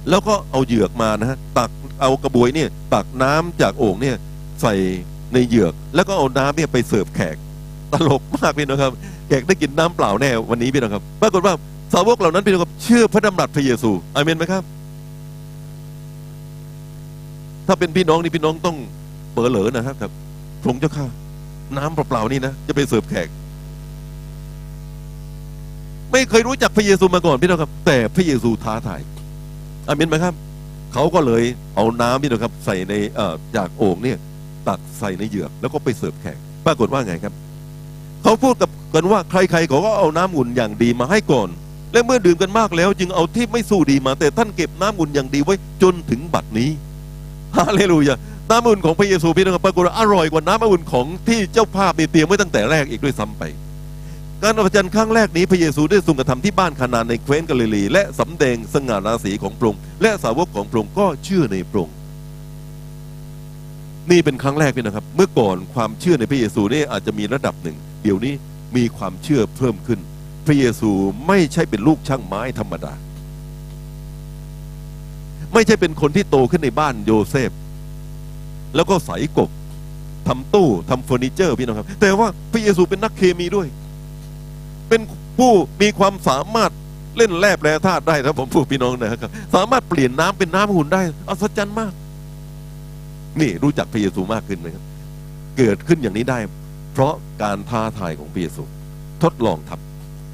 [0.09, 1.71] แล้วก็เอาเหยือกมานะฮะตัก
[2.01, 4.17] เอากระบวยเนี่ย ตักน้ำจากโอ่งเนี่ย
[4.63, 4.75] ใส่
[5.33, 7.37] ในเหยือก แล้วก็เอาน้ำเนี่ยไปเสิร์ฟแขก
[7.93, 8.93] ตลกมากพี่น้องครับ
[9.29, 11.55] แขกได้กินน้ำเปล่าแน่วันนี้พี่น้องครับปรากฏว่า
[11.95, 14.63] สาวกเหล่านั้นพี่น้องครับเชื่อพระดำรัสพระเยซูอเมนไหมครับ
[17.67, 18.77] ถ้าเป็นพี่น้องนี่พี่น้องต้อง
[19.35, 20.13] เปิดเหลอนะครับครับ
[20.63, 21.07] พรงเจ้าข้า
[21.77, 23.29] น้ำเปล่าๆนี่นะจะไปเสิร์ฟแขก
[26.13, 29.01] ไม่เคยรู้จักพระเยซูมาก่อนพี่น้องครับ แต่พระเยซูท้าทาย
[29.87, 30.35] อาเมนไหมครับ
[30.93, 31.43] เขาก็เลย
[31.77, 34.19] เอาน้ำพี่น้องครับ ใส่ในเอ่อจากโอ่งเนี่ย
[34.69, 37.35] ตักใส่ในเหยือกแล้วก็ไปเสิร์ฟแขกปรากฏว่าไงครับ
[38.23, 41.49] เขาพูดกับกันว่าใครๆเขาก็เอาน้ำอุ่นอย่างดีมาให้ก่อน
[41.93, 46.71] และเมื่อดื่มกันมากแล้ว จึงเอาที่ไม่สู้ดีมา แต่ท่านเก็บน้ำอุ่นอย่างดีไว้จนถึงบัดนี้
[47.59, 48.15] ฮาเลลูยา
[48.51, 53.43] น้ำอุ่นของพระเยซูพี่น้องครับปรากฏว่าอร่อยกว่าน้ำอุ่นของที่เจ้าภาพเตรียมไว้ตั้งแต่แรกอีกด้วยซ้ำไป
[54.43, 61.97] การอัศจรรย์ครั้งแรกนี้พระเยซูได้ทรงกระทำที่บ้านคานานในแคว้นกาลิลี และสำแดงสง่าราศีของพระองค์และสาวกของพระองค์ก็เชื่อในพระองค์
[64.11, 68.35] นี่เป็นครั้งแรกพี่นะครับ เมื่อก่อนความเชื่อในพระเยซูนี่อาจจะมีระดับหนึ่ง เดี๋ยวนี้
[68.77, 70.01] มีความเชื่อเพิ่มขึ้น
[70.47, 70.91] พระเยซู
[71.29, 72.93] ไม่ใช่เป็นลูกช่างไม้ธรรมดา
[75.55, 77.51] ไม่ใช่เป็นคนที่โตขึ้นในบ้านโยเซฟ
[78.75, 79.51] แล้วก็ใส่กบ
[80.29, 83.67] ทำตู้ทำเฟอร์นิเจอร์พี่น้องครับ แต่ว่าพระเยซูเป็นนักเคมีด้วย
[84.89, 85.01] เป็น
[85.39, 85.53] ผู้
[85.83, 86.71] มีความสามารถ
[87.17, 91.93] เล่นแร่แปรธาตุได้ถ้าผมพูดพี่น้องนะครับ สามารถเปลี่ยนน้ำเป็นน้ำหุ่นได้ อัศจรรย์มาก
[93.41, 94.85] นี่รู้จักพระเยซูมากขึ้นไหมครับ
[95.59, 96.39] เกิดขึ้นอย่างนี้ได้
[96.93, 98.63] เพราะการท้าทายของพระเยซู
[99.23, 99.73] ทดลองท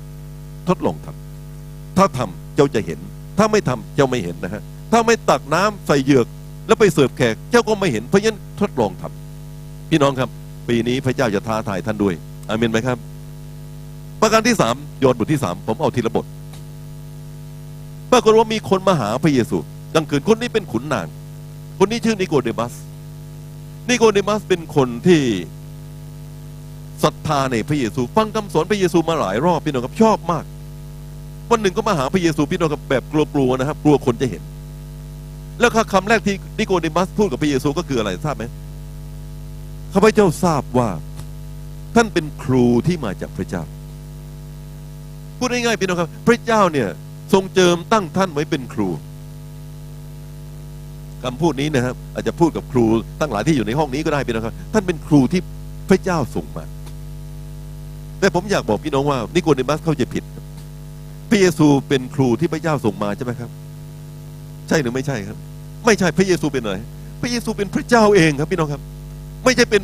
[0.03, 2.99] ำทดลองทำถ้าทำเจ้าจะเห็น
[3.39, 4.63] ถ้าไม่ทำเจ้าไม่เห็นนะฮะ
[4.93, 6.27] ถ้าไม่ตักน้ำใส่เหยือก
[6.67, 10.31] แล้วไปเสิร์ฟแขกเจ้าก็ไม่เห็นเพราะฉะนั้นทดลองทำพี่น้องครับ
[10.69, 12.15] ปีนี้พระเจ้าจะท้าทายท่านด้วย
[12.49, 12.99] อาเมนไหมครับ
[14.21, 16.27] ประการที่สามโยนบทที่สามผมเอาทีละบท
[18.13, 19.57] ปรากฏว่ามีคนมาหาพระเยซู
[19.95, 21.07] กลางคืนคนนี้เป็นขุนนาง
[21.79, 22.73] คนนี้ชื่อนิโกเดมัส
[23.89, 25.23] นิโกเดมัสเป็นคนที่
[27.03, 30.45] ศรัทธาในพระเยซู ฟังคำสอนพระเยซูมาหลายรอบพี่น้องครับชอบมาก
[31.51, 33.03] วันหนึ่งก็มาหาพระเยซูพี่น้องครับแบบ
[33.35, 34.43] กลัวๆนะครับ กลัวคนจะเห็น
[35.61, 38.45] แล้วคำแรกที่นิโกเดมัสพูดกับพระเยซูก็คืออะไรทราบไหม
[39.93, 40.89] ข้าพเจ้าทราบว่า
[41.95, 43.63] ท่านเป็นครูที่มาจากพระเจ้า
[45.39, 46.89] พูดง่ายๆพี่น้องครับ พระเจ้าเนี่ย
[47.33, 48.89] ทรงเจิมตั้งท่านไว้เป็นครู
[51.23, 52.85] คำพูดนี้นะครับ อาจจะพูดกับครู
[53.21, 55.41] ตั้งหลายที่อยู่ในห้องนี้ก็ได้พี่น้องครับ ท่านเป็นครูที่
[55.89, 56.65] พระเจ้าส่งมา
[58.21, 60.25] แต่ผมอยากบอกพี่น้องว่านิโกเดมัสเข้าใจผิด
[61.31, 63.51] พระเยซูเป็นครูที่พระเจ้าส่งมาใช่ไหมครับ
[64.69, 65.39] ใช่หรือไม่ใช่ครับ
[65.85, 66.77] ไม่ใช่พระเยซูเป็นอะไร
[67.21, 68.83] พระเยซูเป็นพระเจ้าเองครับพี่น้องครับ
[69.45, 69.83] ไม่ใช่เป็น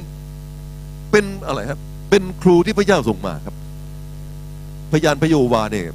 [1.10, 1.80] เป็นอะไรครับ
[2.10, 3.54] เป็นครูที่พระเจ้าส่งมาครับ
[4.92, 5.86] พยานพระโยวาเนี่ย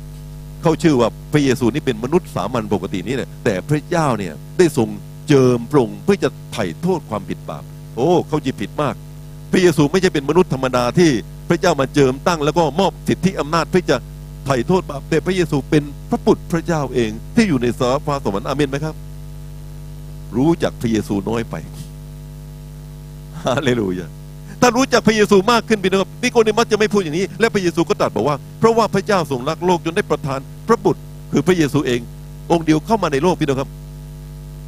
[0.62, 4.89] เขาชื่อว่าพระเยซูนี่เป็นมนุษย์สามัญปกตินี่แหละแต่พระเจ้าเนี่ยได้ทรง
[5.30, 7.64] เจิมปรงเพื่อจะไถ่โทษความผิดบาป
[7.95, 8.95] โอ้เขาจีผิดมาก
[9.52, 11.12] พระเยซูไม่ใช่เป็นมนุษย์ธรรมดาที่
[11.49, 13.97] พระเจ้ามาเจิมตั้ง แล้วก็มอบสิทธิอำนาจเพื่อจะ
[14.45, 18.95] ไถ่โทษบาปแต่พระเยซูเป็นพระบุตรพระเจ้าเองที่อยู่ในสวรรค์ฟ้าสวรรค์อาเมนไหมครับ
[20.38, 21.56] รู้จักพระเยซูน้อยไป
[23.44, 24.08] ฮาเลลูยา
[24.62, 31.02] ถ้ารู้จักพระเยซูมากขึ้นพี่น้องครับนิโคเดมัสจะไม่พูดอย่างนี้ และพระเยซูก็ตรัสบอกว่า เพราะว่าพระเจ้าทรงรักโลกจนได้ประทานพระบุตร
[31.32, 32.00] คือพระเยซูเอง
[32.52, 33.70] องค์เดียวเข้ามาในโลกพี่น้องครับ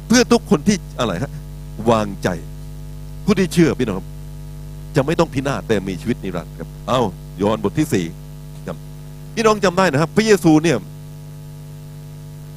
[0.08, 1.32] เพื่อทุกคนที่อะไรฮะ
[1.90, 2.28] วางใจ
[3.24, 4.06] ผู้ที่เชื่อพี่น้องครับ
[4.96, 7.00] จะไม่ต้องพินาศแต่มีชีวิตนิรันดร์ครับ เอา
[7.42, 8.06] ยอห์นบทที่สี่
[9.34, 10.76] พี่น้องจำได้นะครับ พระเยซูเนี่ย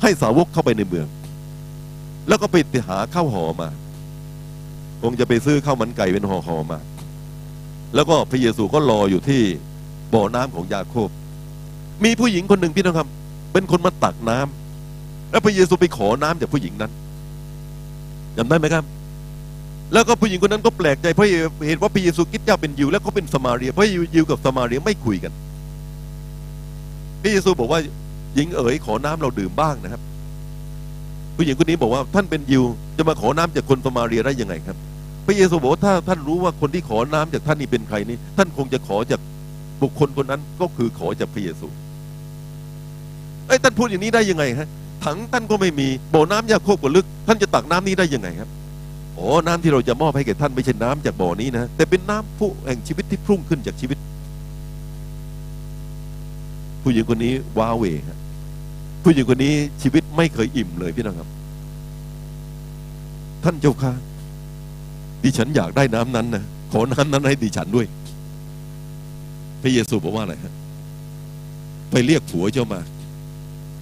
[0.01, 1.05] ให้สาวกเข้าไปในเมือง
[2.28, 2.55] แล้วก็ไป
[2.88, 3.69] หาข้าวห่อมา
[5.01, 6.80] คงจะไปซื้อข้าวมันไก่เป็นห่อๆมา
[7.95, 9.41] แล้วก็พระเยซูก็รออยู่ที่
[10.13, 11.09] บ่อน้ำของยาโคบ
[12.03, 13.07] มีผู้หญิงคนหนึ่งพี่น้องครับ
[13.53, 16.91] เป็นคนมาตักน้ำแล้วพระเยซูไปขอน้ำจากผู้หญิงนั้น
[18.38, 18.84] จำได้ไหมครับ
[19.93, 21.28] แล้วก็ผู้หญิงคนนั้นก็แปลกใจเพราะ
[21.67, 25.32] เห็นว่าพระเยซูคิดเจ้าเป็นยิว แล้วก็เป็นสมาเรียเพราะยิวกับสมาเรียไม่คุยกัน
[27.21, 27.80] พระเยซูบอกว่า
[28.36, 30.01] หญิงเอ๋ยขอน้ำเราดื่มบ้างนะครับ
[31.38, 32.63] ผู้หญิงคนนี้บอกว่าท่านเป็นยิว
[32.97, 34.77] จะมาขอน้ำจากคนสมาเรียได้ยังไงครับ
[35.25, 39.19] พระเยซูบอกว่าถ้าท่านรู้ว่าคนที่ขอน้ำจากท่านนี่เป็นใครนี่ท่านคงจะขอจาก
[39.81, 41.67] บุคคลคนนั้นก็คือขอจากพระเยซู
[43.47, 44.67] ไอ้ท่านพูดอย่างนี้ได้ยังไงฮะ
[45.05, 48.49] ถังท่านก็ไม่มีบ่อน้ำยาโคบก็ลึก ท่านจะตักน้ำนี้ได้ยังไงครับ
[49.15, 53.97] โอ้น้ำที่เราจะมอบให้แก่ท่านไม่ใช่น้ำจากบ่อนี้นะแต่เป็นน้ำผู้แห่งชีวิตที่พุ่งขึ้นจากชีวิต
[56.83, 58.17] ผู้หญิงคนนี้ว้าเหวฮะ
[59.10, 61.28] ผู้หญิงคนนี้ชีวิตไม่เคยอิ่มเลยพี่น้องครับ
[63.43, 63.91] ท่านเจ้าค่ะ
[65.24, 67.86] ดิฉันอยากได้น้ำนั้นนะขอน้ำนั้นให้ดิฉันด้วย
[69.62, 70.53] พระเยซูบอกว่าอะไรฮะ
[71.91, 72.80] ไปเรียกผัวเจ้ามา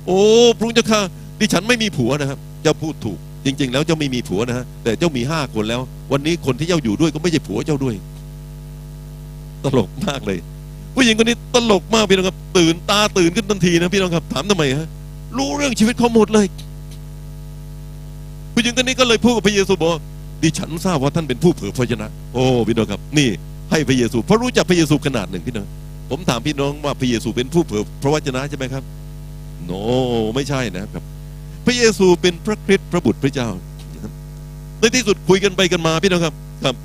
[0.05, 0.21] โอ้
[0.57, 1.01] พระเจ้าค่ะ
[1.39, 7.95] ดิฉันไม่มีผัวนะครับ เจ้าพูดถูก จริง ๆ แล้วเจ้าไม่มีผัวนะฮะแต่เจ้ามีห้าคนแล้ว วันนี้คนที่เจ้าอยู่ด้วยก็ไม่ใช่ผัวเจ้าด้วย
[9.63, 10.39] ตลกมากเลย
[10.95, 14.89] ผู้หญิงคนนี้ตลกมากพี่น้องครับ ตื่นตาตื่นขึ้นทันทีนะพี่น้องครับ ถามทำไมฮะ
[15.37, 16.47] รู้เรื่องชีวิตเขาหมดเลย
[18.53, 19.97] ผู้หญิงคนนี้ก็เลยพูดกับพระเยซูบอก
[20.43, 23.29] ดิฉันทราบว่าท่านเป็นผู้เผยพระชนะ โอ้พี่น้องครับ นี่
[23.71, 25.67] ให้พระเยซูเพราะรู้จักพระเยซูขนาดหนึ่งพี่น้อง
[26.09, 28.83] ผมถามพี่น้องว่าพระเยซูเป็นผู้เผยพระวจนะใช่ไหมครับ
[29.65, 29.71] โน
[30.35, 31.03] ไม่ใช่นะครับ
[31.65, 33.49] พระเยซูเป็นพระคริสต์พระบุตรพระเจ้า
[34.79, 36.75] ในที่สุดคุยกันไปกันมาพี่น้องครับครับ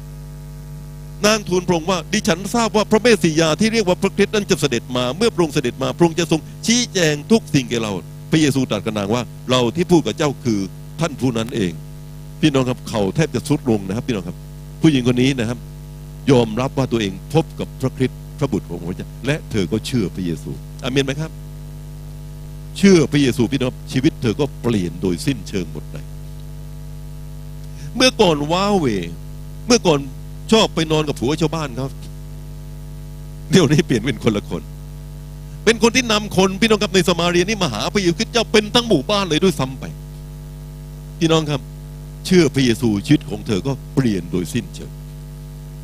[1.27, 7.93] นางทูลพระองค์ว่าดิฉันทราบว่าพระเมสสิยาที่เรียกว่าพระคริสต์นั้นจะเสด็จมาเมื่อพระองค์เสด็จมาพระองค์จะทรงชี้แจงทุกสิ่งแก่เรา
[8.31, 10.61] พระเยซูตรัสกับนางว่า เราที่พูดกับเจ้าคือ
[11.01, 11.73] ท่านผู้นั้นเอง
[12.41, 14.37] พี่น้องครับเขาแทบจะสุดลงนะครับ พี่น้องครับ
[14.83, 15.59] ผู้หญิงคนนี้นะครับ
[16.31, 20.51] ยอมรับว่าตัวเองพบกับพระคริสต์พระบุตรของพระเจ้าและเธอก็เชื่อพระเยซู
[20.83, 21.31] อาเมนไหมครับ
[22.79, 26.05] เชื่อพระเยซูพี่น้องชีวิตเธอก็เปลี่ยนโดยสิ้นเชิงหมดเลย
[27.97, 28.87] เมื่อก่อนว้าเว
[29.67, 30.01] เมื่อก่อน
[30.53, 31.91] ชอบไปนอนกับผัวชาวบ้านครับ
[33.51, 34.63] เดี๋ยวนี้เปลี่ยนเป็นคนละคน
[35.65, 39.85] เป็นคนที่นำคนพี่น้องครับในสมาเรียนี่มาหาพระเยซูคริสต์เจ้าเป็นทั้งหมู่บ้านเลยด้วยซ้ำไป
[41.19, 41.61] พี่น้องครับ
[42.27, 44.91] เชื่อพระเยซูชีวิตของเธอก็เปลี่ยนโดยสิ้นเชิง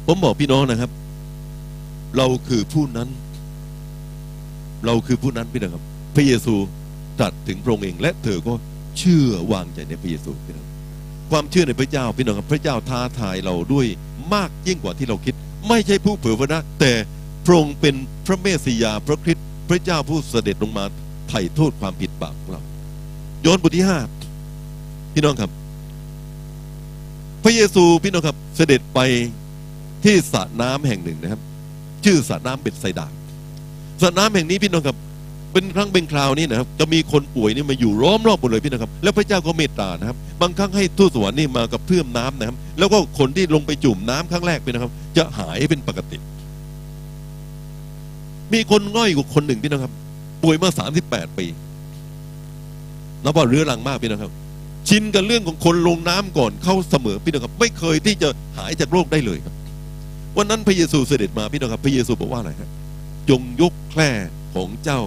[0.06, 0.90] ผมบอกพี่น้องนะครับ
[2.16, 3.08] เราคือผู้นั้น
[4.86, 5.84] เราคือผู้นั้นพี่น้องครับ
[6.16, 6.54] พระเยซู
[7.18, 8.54] ตรัสถึงพระองค์เอง และเธอก็
[8.98, 10.66] เชื่อวางใจในพระเยซูพี่น้อง
[11.30, 13.86] ความเชื่อในพระเจ้าพี่น้องครับพระเจ้าท้าทายเราด้วย
[14.34, 15.34] มากยิ่งกว่าที่เราคิด
[15.68, 16.92] ไม่ใช่ผู้เผยพระนะแต่
[17.44, 17.94] พระองค์เป็น
[18.26, 20.84] พระเมสสิยาพระคริสต์ พระเจ้าผู้เสด็จลงมา
[21.28, 22.62] ไถ่โทษความผิดบาปของเรา
[23.42, 23.98] โยนบทที่ห้า
[25.14, 25.50] พี่น้องครับ
[27.44, 29.00] พระเยซูพี่น้องครับ เสด็จไป
[30.04, 31.40] ที่สระน้ำแห่งหนึ่งนะครับ
[32.04, 33.06] ชื่อสระน้ำเบ็ดไซดา
[34.02, 34.96] สระน้ำแห่งนี้พี่น้องครับ
[35.52, 46.16] เป็นครั้งเป็นคราวนี้นะครับ จะมีคนป่วยนี่มาอยู่ล้อมรอบหมดเลยพี่น้องครับ แล้วพระเจ้าก็เมตตานะครับ บางครั้งให้ทูตสวรรค์นี่มากับเพื่อมน้ำนะครับ แล้วก็คนที่ลงไปจุ่มน้ำครั้งแรกพี่นะครับ จะหายเป็นปกติ
[48.52, 49.92] มีคนง่อยกว่าคนหนึ่งพี่น้องครับ
[50.42, 51.46] ป่วยมาสามสิบแปดปี
[53.24, 54.32] นับว่าเรื้อรังมากพี่น้องครับ
[54.88, 58.28] ชินกับเรื่องของคนลงน้ำก่อนเข้าเสมอพี่น้องครับ ไม่เคยที่จะ
[58.58, 59.54] หายจากโรคได้เลยครับ
[60.36, 62.70] วันนั้นพระเยซูเสด็จมาพี่น้องครับ พระเยซูบอกว่าอะไรครับ
[63.30, 64.10] จงยกแคร่
[64.54, 65.00] ของเจ้า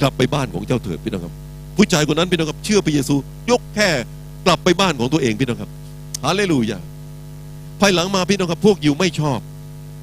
[0.00, 1.34] กลับไปบ้านของเจ้าเถิดพี่น้องครับ
[1.76, 3.14] ผู้ชายคนนั้นพี่น้องครับ เชื่อพระเยซู
[3.50, 3.90] ยกแคร่
[4.46, 5.70] กลับไปบ้านของตัวเองพี่น้องครับ
[6.24, 6.78] ฮาเลลูยา
[7.80, 9.38] ภายหลังมาพี่น้องครับ พวกยิวไม่ชอบ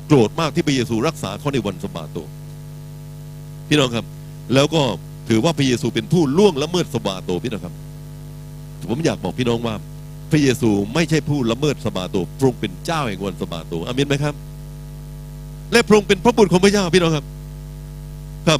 [0.09, 2.17] โกรธมากที่พระเยซูรักษาเขาในวันสะบาโต
[3.67, 4.05] พี่น้องครับ
[4.53, 4.81] แล้วก็
[5.29, 7.73] ถือว่าพระเยซูเป็นผู้ล่วงละเมิดสบาโตพี่น้องครับ
[8.89, 9.75] ผมอยากบอกพี่น้องว่า
[10.31, 14.35] พระเยซูไม่ใช่ผู้ละเมิดสบาโตพระองค์เป็นเจ้าแห่งวันสบาโตอามินไหมครับ
[15.71, 17.25] และพระองค์เป็นพระบุตรของพระเจ้าพี่น้องครับ
[18.47, 18.59] ครับ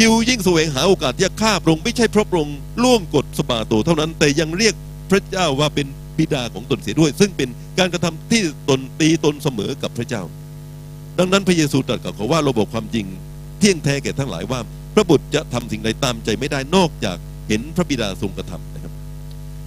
[0.00, 4.74] ยิวยิ่งแสวงหาโอกาสที่จะฆ่าพระองค์ไม่ใช่เพราะพระองค์ล่วงกฎสบาโตเท่านั้นแต่ยังเรียก
[5.10, 5.86] พระเจ้าว่าเป็น
[6.18, 7.48] บิดาของตนเสียด้วย ซึ่งเป็น
[7.78, 10.22] การกระทำที่ตนตีตนเสมอกับพระเจ้า
[11.18, 13.06] ดังนั้นพระเยซูตรัสกับเขาว่าราบอกความจริง
[13.58, 14.60] เที่ยงแท้แก่ทั้งหลายว่า
[14.94, 17.16] พระบุตรจะทำสิ่งใดตามใจไม่ได้นอกจาก
[17.48, 18.92] เห็นพระบิดาทรงกระทำนะครับ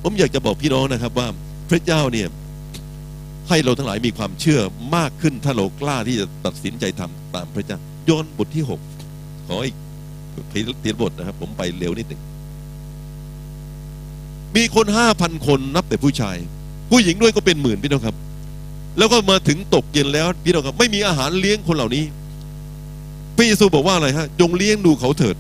[0.04, 1.28] ผมอยากจะบอกพี่น้องนะครับว่า
[1.70, 2.28] พระเจ้าเนี่ย
[3.50, 4.62] ให้เราทั้งหลายมีความเชื่อ
[4.96, 8.80] มากขึ้นถ้าเรากล้าที่จะตัดสินใจทำตามพระเจ้าโยนบทที่หก
[9.48, 9.76] ขออีก
[10.82, 12.22] เตียนบทนะครับ ผมไปเร็วนิดหนึ่ง
[14.56, 16.38] มีคนห้าพันคนนับแต่ผู้ชาย
[16.92, 18.16] ผู้หญิงด้วยก็เป็นหมื่นพี่น้องครับ
[18.98, 22.04] แล้วก็มาถึงตกเย็นแล้วพี่น้องครับไม่มีอาหารเลี้ยงคนเหล่านี้
[23.38, 25.36] พระเยซูบอกว่าอะไรฮะจงเลี้ยงดูเขาเถิด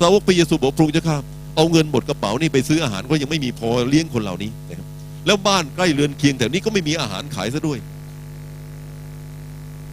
[0.00, 1.16] สาวกพระเยซูบอกพระองค์เจ้าข้า
[1.56, 4.86] เอาเงินหมดกระเป๋านี่ไปซื้ออาหารก็ยังไม่มีพอเลี้ยงคนเหล่านี้นะครับ
[5.26, 7.78] แล้วบ้านใกล้เรือนเคียงแถวนี้ก็ไม่มีอาหารขายซะด้วย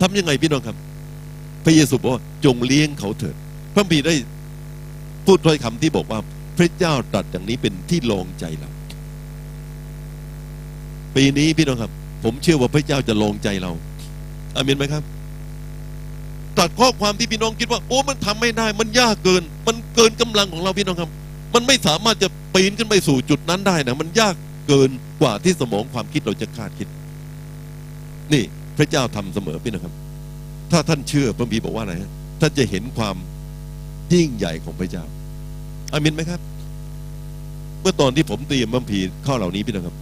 [0.02, 0.78] ทำยังไงพี่น้องครับ
[1.66, 3.36] พระเยซูบอกว่าจงเลี้ยงเขาเถิด
[3.76, 4.16] พระบีได้
[5.26, 6.20] พูดถ้อยคำที่บอกว่า
[6.58, 8.70] พระเจ้าตรัสอย่างนี้เป็นที่ลองใจเรา
[11.16, 11.92] ปีนี้พี่น้องครับ
[12.24, 13.72] ผมเชื่อว่าพระเจ้าจะลงใจเรา
[14.56, 15.04] อาเมนไหมครับ
[16.60, 21.10] ตัดข้อความที่พี่น้องคิดว่า โอ้มันทำไม่ได้ มันยากเกิน มันเกินกำลังของเราพี่น้องครับ
[21.54, 24.36] มันไม่สามารถจะปีนขึ้นไปสู่จุดนั้นได้นะมันยาก
[24.68, 24.90] เกิน
[25.22, 26.88] กว่าที่สมองความคิดเราจะคาดคิด
[28.34, 28.44] นี่
[28.78, 29.94] พระเจ้าทำเสมอพี่น้องครับ
[30.72, 32.12] ถ้าท่านเชื่อพระบีบอกว่าอะไรฮะ
[32.42, 33.16] ท่านจะเห็นความ
[34.14, 35.04] ยิ่งใหญ่ของพระเจ้า
[35.92, 36.40] อามินไหมครับ
[37.82, 39.96] เมื่อตอนที่ผมเตรียมบัมพีข้อเหล่านี้พี่น้องครับ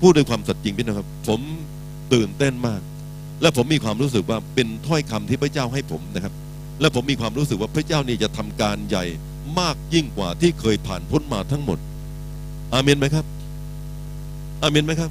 [0.00, 1.40] พูดด้วยความสัตย์จริงพี่น้องครับ ผม
[2.12, 2.80] ตื่นเต้นมาก
[3.42, 6.32] และผมมีความรู้สึกว่าเป็นถ้อยคำที่พระเจ้าให้ผมนะครับ
[6.80, 9.04] และผมมีความรู้สึกว่าพระเจ้านี่จะทำการใหญ่
[9.60, 11.78] มากยิ่งกว่าที่เคยผ่านพ้นมาทั้งหมด
[12.74, 13.24] อาเมนไหมครับ
[14.62, 15.10] อาเมนไหมครับ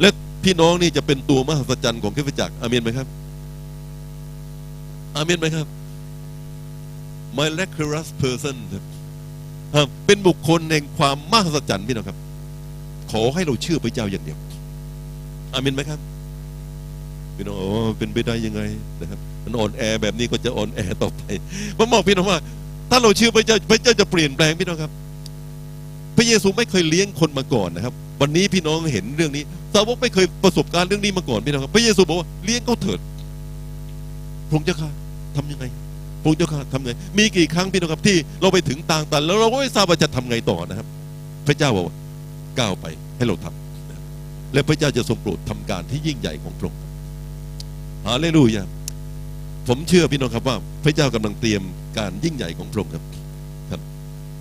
[0.00, 0.08] และ
[0.44, 3.06] พี่น้องนี่จะเป็นตัวมหัศจรรย์ของคริสตจักรอาเมนไหมครับ
[5.16, 5.66] อาเมนไหมครับ
[7.38, 8.84] miraculous person ครับ
[10.06, 12.18] เป็นบุคคลแห่งความมหัศจรรย์พี่น้องครับ
[13.12, 14.38] ขอให้เราเชื่อพระเจ้าอย่างเดียว
[15.52, 16.00] อาเมนไหมครับ
[17.36, 18.60] พี่น้องโอ้เป็นไปได้ยังไง
[19.00, 21.22] นะครับ มันอ่อนแอแบบนี้ก็จะอ่อนแอต่อไป
[21.78, 22.38] ผมบอกพี่น้องว่า
[22.90, 24.92] ถ้าเราเชื่อพระเจ้าพระเจ้าจะเปลี่ยนแปลงพี่น้องครับ
[26.16, 29.42] พระเยซูไม่เคยเลี้ยงคนมาก่อนนะครับ วันนี้พี่น้องเห็นเรื่องนี้
[29.74, 33.00] สาวกไม่เคยประสบการณ์เรื่องนี้มาก่อนพี่น้องครับ พระเยซูบอกว่าเลี้ยงเขาเถิด
[34.48, 34.90] พระองค์เจ้าค่ะ
[35.36, 35.64] ทำยังไง
[36.22, 40.86] พระองค์เจ้าค่ะทำไง มีกี่ครั้งพี่น้องครับที่เราไปถึงต่างตันแล้วเราก็ไม่ทราบว่าจะทำไงต่อนะครับ
[41.46, 41.94] พระเจ้าบอกว่า
[42.58, 42.86] ก้าวไป
[43.16, 46.80] ให้เราทำและพระเจ้าจะทรงโปรดทำการที่ยิ่งใหญ่ของพระองค์
[48.06, 48.64] ฮาเลลูยา
[49.68, 51.62] ผมเชื่อพี่น้องครับว่า พระเจ้ากำลังเตรียม
[51.98, 53.04] การยิ่งใหญ่ของพระองค์ครับ
[53.70, 53.80] ครับ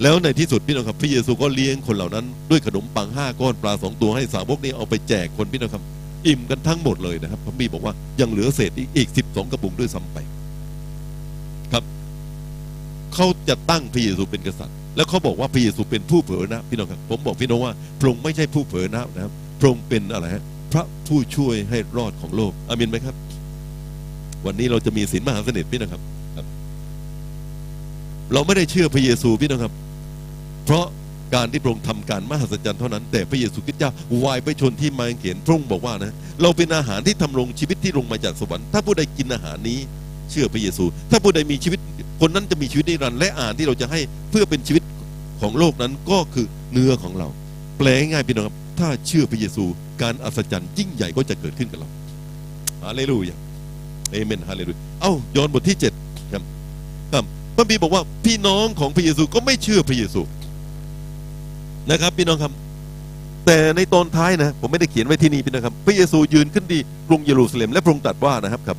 [0.04, 5.84] แล้วในที่สุดพี่น้องครับ พระเยซูก็เลี้ยงคนเหล่านั้น ด้วยขนมปังห้าก้อนปลาสองตัวให้สาวกนี้เอาไปแจกคนพี่น้องครับ
[6.28, 10.18] อิ่มกันทั้งหมดเลยนะครับพระบีบอกว่ายังเหลือเศษอีกอีกสิบสองกระปุกด้วยซ้ำไป
[11.72, 11.84] ครับ
[13.14, 23.16] เขาจะตั้งพระเยซูเป็นกษัตริย์ แล้วเขาบอกว่าพระเยซูเป็นผู้เผยนะพี่น้องครับผมบอกพี่น้องว่าพระองค์ไม่ใช่ผู้เผยนะนะครับพระองค์เป็นอะไรฮะพระผู้ช่วยให้รอดของโลกอามินไหมครับ
[24.46, 26.02] วันนี้เราจะมีศีลมหาสนิทพี่น้องครับ
[28.34, 29.74] เราไม่ได้เชื่อพระเยซูพี่น้องครับ
[30.66, 30.86] เพราะ
[31.36, 33.92] การที่พระองค์ทำการมหัศจรรย์เท่านั้น แต่พระเยซูคริสต์เจ้า
[34.24, 39.80] วายไปชนที่มาเขียนพระองค์บอกว่านะเราเป็นอาหารที่ทำรงชีวิตที่ลงมาจากสวรรค์ถ้าผู้ใดกินอาหารนี้
[40.30, 41.80] เชื่อพระเยซู ถ้าผู้ใดมีชีวิต
[42.22, 44.00] คนนั้นจะมีชีวิตนิรันดร์และอาหารที่เราจะให้
[44.32, 44.84] เพื่อเป็นชีวิต
[45.42, 47.28] ของโลกนั้นก็คือเนื้อของเรา
[47.78, 49.64] แปลง่ายๆพี่น้องครับ ถ้าเชื่อพระเยซู
[50.02, 51.90] การอัศจรรย์ยิ่งใหญ่ก็จะเกิดขึ้นกับเรา
[52.84, 53.36] ฮาเลลูยา
[54.12, 55.94] เอเมนฮาเลลูยาเอ้ายอห์นบทที่เจ็ด
[56.34, 56.44] ครับ
[57.14, 57.24] ครับ
[57.56, 60.22] พระบีบอกว่าพี่น้องของพระเยซูก็ไม่เชื่อพระเยซู
[61.92, 62.52] นะครับพี่น้องครับ
[63.46, 68.78] แต่ในตอนท้ายนะ ผมไม่ได้เขียนไว้ที่นี่พี่นะครับ พระเยซูยืนขึ้นดีกรุงเยรูซาเล็มและพระองค์ตรัสว่านะครับครับ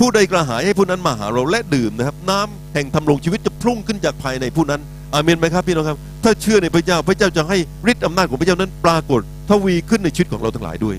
[0.00, 4.80] ผู้ใดกระหายให้ผู้นั้นมาหาเราและดื่มนะครับ น้ำแห่งทำรงชีวิตจะพุ่งขึ้นจากภายในผู้นั้น
[5.14, 7.58] อาเมนไหมครับพี่น้องครับ ถ้าเชื่อในพระเจ้าพระเจ้าจะให้
[7.90, 10.96] ฤทธิ์อำนาจของพระเจ้านั้น ปรากฏทวีขึ้นในชีวิตของเราทั้งหลายด้วย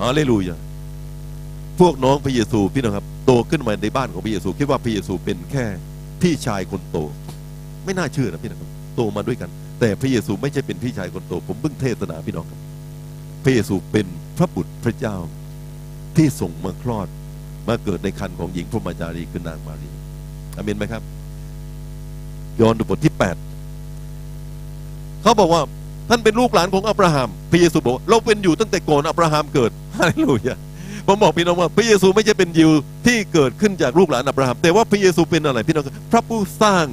[0.00, 0.56] ฮาเลลูยา
[1.80, 5.64] พวกน้องพระเยซูพี่น้องครับโตขึ้นมาในบ้านของพระเยซู คิดว่าพระเยซูเป็นแค่
[6.22, 6.98] พี่ชายคนโต
[7.84, 9.50] ไม่น่าเชื่อนะพี่น้องครับโตมาด้วยกัน
[9.80, 12.60] แต่พระเยซูไม่ใช่เป็นพี่ชายคนโต ผมเพิ่งเทศนาพี่น้องครับ
[13.44, 14.06] พระเยซูเป็น
[14.38, 15.16] พระบุตรพระเจ้า
[16.16, 17.08] ที่ส่งมาคลอด
[17.68, 19.90] มาเกิดในคันของหญิงพรหมจารีคือนางมารี
[20.56, 21.02] อาเมนไหมครับ
[22.60, 25.62] ยอห์นบทที่ 8 เขาบอกว่า
[26.08, 30.54] ท่านเป็นลูกหลานของอับราฮัมพระเยซูบอกเราเป็นอยู่ตั้งแต่ก่อนอับราฮัมเกิดฮาเลลูยา
[31.06, 32.70] ผมบอกพี่น้องว่าพระเยซูไม่ใช่เป็นยิว
[33.06, 36.86] ที่เกิดขึ้นจากลูกหลานอับราฮัมแต่ว่าพระเยซูเป็นอะไรพี่น้องครับพระผู้สร้าง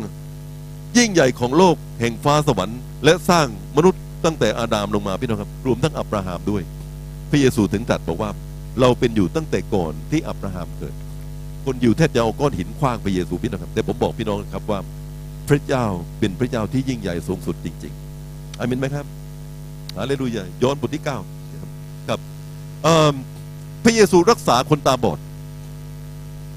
[0.98, 3.48] ยิ่งใหญ่ของโลกแห่งฟ้าสวรรค์ และสร้าง
[3.78, 6.62] มนุษย์ตั้งแต่อาดามลงมาพี่น้องครับ รวมทั้งอับราฮัมด้วย
[7.32, 8.30] พระเยซูถึงตรัสบอกว่า
[8.80, 10.94] เราเป็นอยู่ตั้งแต่ก่อนที่อับราฮัมเกิด
[11.66, 14.80] คนอยู่แทบจะเอาก้อนหินคว้างพระเยซูพี่น้องครับ แต่ผมบอกพี่น้องครับว่า
[15.50, 15.86] พระเจ้า
[16.20, 19.06] เป็นพระเจ้าที่ยิ่งใหญ่สูงสุดจริงๆอามินไหมครับ
[19.98, 21.18] ฮาเลลูยาย้อนบทที่เก้า
[22.08, 22.20] ครับ
[22.84, 23.16] เอิ่ม
[23.84, 25.20] พระเยซูรักษาคนตาบอด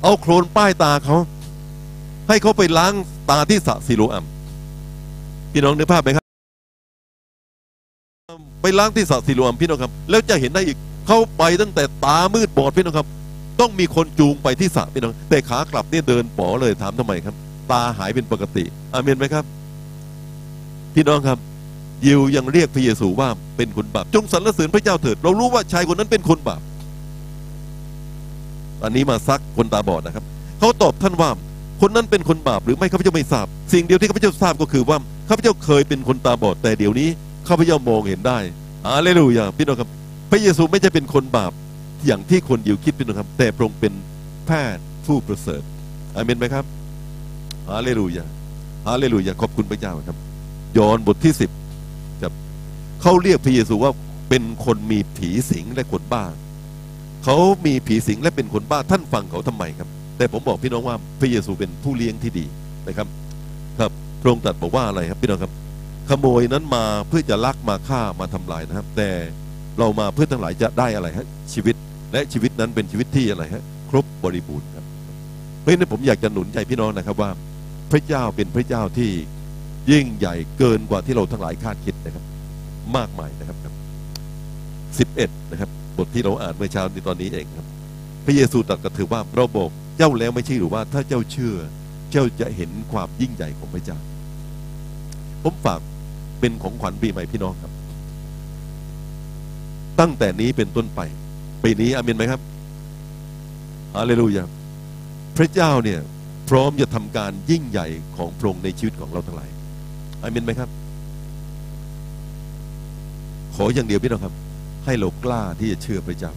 [0.03, 1.17] เอาโครนป้ายตาเขา
[2.29, 2.93] ให้เขาไปล้าง
[3.31, 4.25] ตาที่สะซิโลอัม
[5.53, 6.25] พี่น้องนึกภาพไหมครับ
[8.63, 13.07] ไปล้างที่สะซิโลอัมพี่น้องครับ แล้วจะเห็นได้อีก เขาไปตั้งแต่ตามืดบอดพี่น้องครับ
[13.61, 17.35] ต้องมีคนจูงไปที่สระพี่น้อง แต่ขากลับเนี่ยเดินป๋อเลยถามทำไมครับ
[17.71, 19.45] ตาหายเป็นปกติอาเมนไหมครับ
[20.95, 21.39] พี่น้องครับ
[22.07, 26.61] ยิวยังเรียกพระเยซูว่าเป็นคนบาปจงสรรเสริญพระเจ้าเถิด เรารู้ว่าชายคนนั้นเป็นคนบาป
[28.83, 30.25] อันนี้มาซักคนตาบอดนะครับ
[30.59, 31.31] เขาตอบท่านว่า
[31.81, 34.97] คนนั้นเป็นคนบาปหรือไม่ข้าพเจ้าไม่ทราบ สิ่งเดียวที่ข้าพเจ้าทราบก็คือว่า
[35.29, 37.09] ข้าพเจ้าเคยเป็นคนตาบอดแต่เดี๋ยวนี้
[37.49, 38.39] ข้าพเจ้ามองเห็นได้
[38.87, 39.91] อาเลลูยาพี่น้องครับ
[40.35, 41.53] ระเยซูไม่ใช่เป็นคนบาป
[42.07, 43.93] อย่างที่คนยิวคิดพี่น้องครับ แต่พระองค์เป็น
[44.47, 45.63] แพทย์ผู้ประเสริฐ
[46.15, 46.65] อาเมนไหมครับ
[47.71, 48.25] ฮาเลลูยา
[48.89, 50.19] ฮาเลลูยาขอบคุณพระเจ้าครับ
[50.79, 51.51] ยอห์นบทที่สิบ
[52.23, 52.33] ครับ
[53.03, 53.93] เขาเรียกพระเยซูว่า
[54.29, 56.25] เป็นคนมีผีสิงและคนบ้า
[57.25, 57.37] เขา
[57.67, 62.47] มีผีสิงและเป็นคนบ้าท่านฟังเขาทำไมครับ แต่ผมบอกพี่น้องว่าพระเยซูเป็นผู้เลี้ยงที่ดี
[62.89, 63.09] นะครับ
[63.81, 65.53] ครับพระองค์ตรัสบอกว่าอะไรครับพี่น้องครับ
[66.09, 69.11] ขโมยนั้นมาเพื่อจะลักมาฆ่ามาทำลายนะครับ แต่
[69.79, 71.77] เรามาเพื่อทั้งหลายจะได้อะไรฮะชีวิต
[72.13, 74.85] และชีวิตนั้นเป็นชีวิตที่อะไรฮะครบบริบูรณ์ครับ
[75.61, 77.31] เพราะฉะนั้นผมอยากจะหนุนใจพี่น้องนะครับว่า
[77.93, 79.11] พระเจ้าเป็นพระเจ้าที่
[79.91, 82.25] ยิ่งใหญ่เกินกว่าที่เราทั้งหลายคาดคิดนะครับ
[82.97, 83.59] มากมายนะครับ
[84.99, 87.67] สิบเอ็ดนะครับ บทที่เราอ่านเมื่อเช้าในตอนนี้เองครับ
[88.25, 91.55] พระเยซูตรัสกับเธอว่าเราบอกเจ้าแล้วไม่ใช่หรือว่าถ้าเจ้าเชื่อ
[92.13, 93.99] เจ้าจะเห็นความยิ่งใหญ่ของพระเจ้า
[95.43, 95.81] ผมฝาก
[96.41, 97.73] เป็นของขวัญปีใหม่พี่น้องครับ
[100.01, 101.01] ตั้งแต่นี้เป็นต้นไป
[101.63, 102.41] ปีนี้อามินไหมครับ
[103.97, 104.45] ฮาเลลูยา
[105.37, 106.01] พระเจ้าเนี่ย
[106.49, 109.51] พร้อมจะทำการยิ่งใหญ่ของพระองค์ในชีวิตของเราทั้งหลาย
[110.23, 110.71] อามินไหมครับ
[113.55, 114.35] ขออย่างเดียวพี่น้องครับ
[114.85, 116.33] ให้เรากล้าที่จะเชื่อพระเจ้า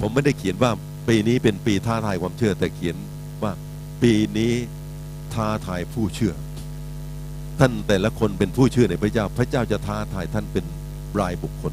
[0.00, 0.70] ผมไม่ได้เขียนว่า
[1.08, 2.96] ปีนี้เป็นปีท้าทายความเชื่อ แต่เขียน
[3.42, 3.52] ว่า
[4.02, 4.52] ปีนี้
[5.34, 6.34] ท้าทายผู้เชื่อ
[7.60, 10.64] ท่านแต่ละคนเป็นผู้เชื่อในพระเจ้า พระเจ้าจะท้าทายท่านเป็น
[11.20, 11.72] รายบุคคล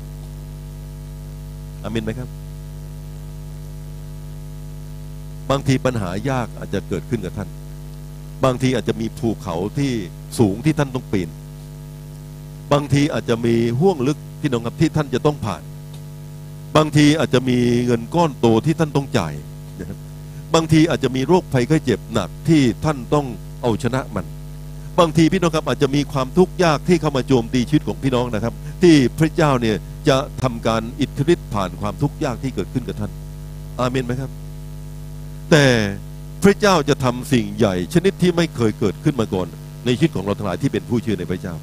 [1.83, 2.29] อามินไหมครับ
[5.49, 7.49] บางทีปัญหายากอาจจะเกิดขึ้นกับท่าน
[8.43, 9.91] บางทีอาจจะมีภูเขาที่
[10.39, 11.29] สูงที่ท่านต้องปีน
[12.73, 15.63] บางทีอาจจะมีห่วงลึกที่น้องครับที่ท่านจะต้องผ่าน
[16.75, 19.33] บางทีอาจจะมีเงินก้อนโตที่ท่านต้องจ่าย
[19.79, 19.97] นะครับ
[20.53, 23.25] บางทีอาจจะมีโรคภัยไข้เจ็บหนักที่ท่านต้อง
[23.61, 24.25] เอาชนะมัน
[24.99, 29.75] บางทีพี่น้องครับอาจจะมีความทุกข์ยากที่เข้ามาโจมตีชีวิตของพี่น้องนะครับ ที่พระเจ้าเนี่ย
[30.09, 33.11] จะทำการอิทธิฤทธิ์ผ่านความทุกข์ยากที่เกิดขึ้นกับท่าน
[33.79, 34.31] อาเมนไหมครับ
[35.51, 35.65] แต่
[36.43, 39.47] พระเจ้าจะทำสิ่งใหญ่ ชนิดที่ไม่เคยเกิดขึ้นมาก่อน
[39.85, 41.53] ในชีวิตของเราทั้งหลายที่เป็นผู้เชื่อในพระเจ้า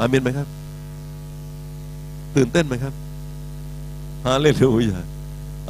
[0.00, 0.48] อาเมนไหมครับ
[2.36, 2.94] ตื่นเต้นไหมครับ
[4.26, 5.00] ฮาเลลูยา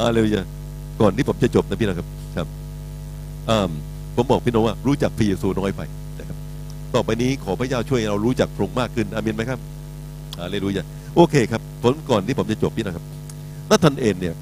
[0.00, 0.42] ฮาเลลูยา
[1.00, 2.48] ก่อนที่ผมจะจบนะพี่นะครับ ครับ
[3.50, 3.70] อ่า
[4.16, 5.80] ผมบอกพี่น้องว่ารู้จักพระเยซูน้อยไป
[6.20, 6.36] นะครับ
[6.94, 9.60] ต่อไปนี้ขอพระเจ้าช่วยเรารู้จักพระองค์มากขึ้นอาเมนไหมครับ
[10.38, 10.82] ฮาเลลูยา
[11.16, 13.04] โอเคครับผมก่อนที่ผมจะจบพี่นะครับ
[13.70, 14.34] นัทันเอ็นเนี่ย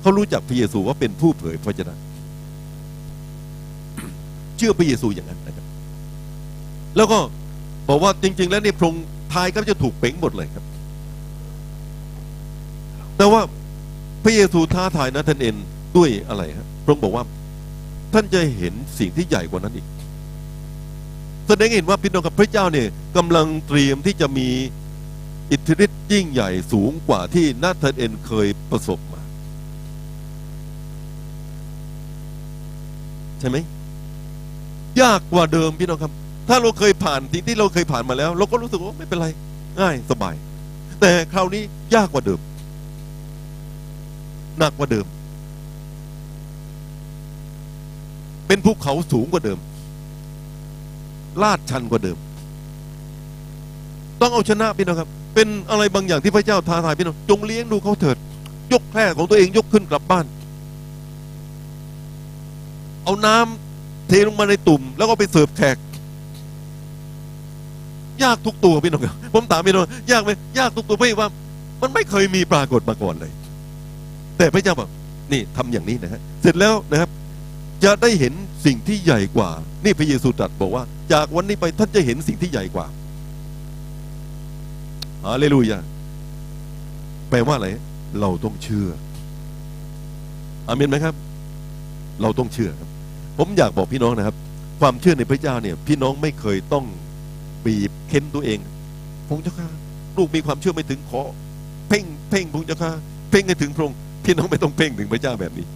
[0.00, 1.96] เขารู้จักพระเยซูว่าเป็นผู้เผยพระชนะ
[4.56, 5.66] เชื่อพระเยซูอย่างนั้นนะครับ
[6.96, 7.18] แล้วก็
[7.88, 10.64] บอกว่าจริง ๆ แล้วเนี่ยพระองค์ทายก็จะถูกเป่งหมดเลยครับ
[13.16, 13.40] แต่ว่า
[14.24, 15.56] พระเยซูท้าทายนาธานเอ็น
[15.96, 17.24] ด้วยอะไรครับพระองค์บอกว่า
[18.12, 19.86] ท่านจะเห็นสิ่งที่ใหญ่กว่านั้นอีก
[21.46, 24.48] แสดงให้เห็นว่าพี่น้องกับพระเจ้าเนี่ยกำลังเตรียมที่จะมี
[25.50, 29.20] อิทธิฤทธิ์ยิ่งใหญ่สูงกว่าที่นาธานเอ็นเคยประสบมา
[33.40, 33.56] ใช่ไหม
[35.02, 36.12] ยากกว่าเดิมพี่น้องครับ
[36.48, 39.28] ถ้าเราเคยผ่านสิ่งที่เราเคยผ่านมาแล้ว เราก็รู้สึกว่าไม่เป็นไร
[39.80, 40.34] ง่ายสบาย
[41.00, 41.62] แต่คราวนี้
[41.94, 42.40] ยากกว่าเดิม
[44.58, 45.06] หนักกว่าเดิม
[48.48, 49.58] เป็นภูเขาสูงกว่าเดิม
[51.42, 52.18] ลาดชันกว่าเดิม
[54.20, 58.16] ต้องเอาชนะพี่น้องครับ เป็นอะไรบางอย่างที่พระเจ้าท้าทายพี่น้องจงเลี้ยงดูเขาเถิด
[58.72, 60.26] ยกแคร่ของตัวเองยกขึ้นกลับบ้าน
[63.04, 65.76] เอาน้ำเทลงมาในตุ่ม แล้วก็ไปเสิร์ฟแขก
[68.22, 71.28] ยากทุกตัวพี่น้องครับผมถามพี่น้องยากไหมยากทุกตัวเพราะว่า
[71.82, 73.32] มันไม่เคยมีปรากฏมาก่อนเลย
[74.38, 74.88] แต่พระเจ้าบอก
[75.32, 77.10] นี่ทำอย่างนี้นะฮะเสร็จแล้วนะครับ
[77.84, 78.32] จะได้เห็น
[78.66, 79.50] สิ่งที่ใหญ่กว่า
[79.84, 82.86] นี่พระเยซูตรัสบอกว่า จากวันนี้ไปท่านจะเห็นสิ่งที่ใหญ่กว่า
[85.24, 85.78] ฮาเลลูยา
[87.30, 87.68] แปลว่าอะไร
[88.20, 88.88] เราต้องเชื่อ
[90.68, 91.14] อาเมนไหมครับ
[92.22, 92.88] เราต้องเชื่อครับ
[93.38, 94.36] ผมอยากบอกพี่น้องนะครับ
[94.80, 96.84] ความเชื่อในพระเจ้าเนี่ย พี่น้องไม่เคยต้อง
[97.64, 98.58] บีบเค้นตัวเอง
[99.28, 99.68] พงเจ้าค่ะ
[100.16, 101.22] ลูกมีความเชื่อไม่ถึงขอ
[101.88, 102.92] เพ่งเพ่งพงเจ้าค่ะ
[103.30, 105.66] เพ่งให้ถึงพระองค์พี่น้องไม่ต้องเพ่งถึงพระเจ้าแบบนี้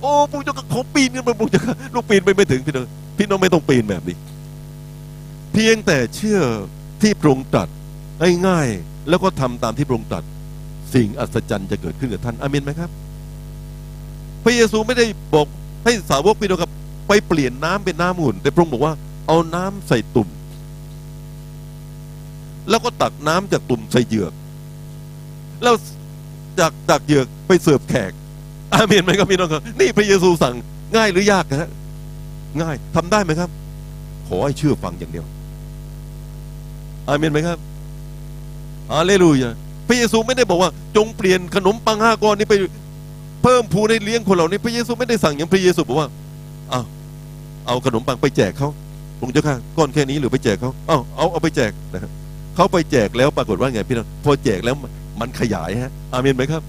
[0.00, 1.62] โอ้พงเจ้าค่ะขอปีนขึ้นไปพงเจ้า
[1.94, 2.86] ลูกปีนไปไม่ถึงพี่น้อง
[3.18, 4.16] พี่น้องไม่ต้องปีนแบบนี้
[5.52, 6.40] เพียงแต่เชื่อ
[7.02, 7.68] ที่พระองค์ตรัส
[8.46, 10.24] ง่ายๆแล้วก็ทำตามที่พระองค์ตรัส
[10.94, 12.90] สิ่งอัศจรรย์จะเกิดขึ้นกับท่านอาเมนไหมครับ
[14.44, 15.46] พระเยซูไม่ได้บอก
[15.84, 16.72] ให้สาวกพี่น้องครับ
[17.08, 18.94] ไปเปลี่ยนน้ำเป็นน้ำหุ่น แต่พระองค์บอกว่า
[19.26, 20.28] เอาน้ำใส่ตุ่ม
[22.68, 24.32] แล้วก็ตักน้ำจากตุ่มใส่เหยือก
[25.62, 25.74] แล้ว
[26.58, 28.12] จากจากเหยือกไปเสิร์ฟแขก
[28.74, 30.54] อาเมนไหมครับพี่น้องครับนี่พระเยซูสั่ง
[30.96, 31.68] ง่ายหรือยากนะฮะ
[32.62, 33.50] ง่ายทำได้ไหมครับ
[34.28, 35.24] ขอให้เชื่อฟังอย่างเดียว
[37.08, 37.58] อาเมนไหมครับ
[38.92, 39.50] ฮาเลลูยา
[39.88, 42.54] พระเยซูไม่ได้บอกว่า จงเปลี่ยนขนมปังห้าก้อนนี้ไป
[43.42, 46.08] เพิ่มพูให้เลี้ยงคนเหล่านี้พระเยซูไม่ได้สั่งอย่างพระเยซูบอกว่า
[46.70, 46.80] เอา
[47.66, 48.68] เอาขนมปังไปแจกเขา
[49.20, 52.10] พงเจ้าค่ะก้อนแค่นี้หรือไปแจกเขาเอาเอาเอาไปแจกนะครับ
[52.54, 54.74] เขาไปแจกแล้วปรากฏว่าไงพี่น้องพอแจกแล้ว
[55.20, 56.62] มันขยายฮะอาเมนไหมครับ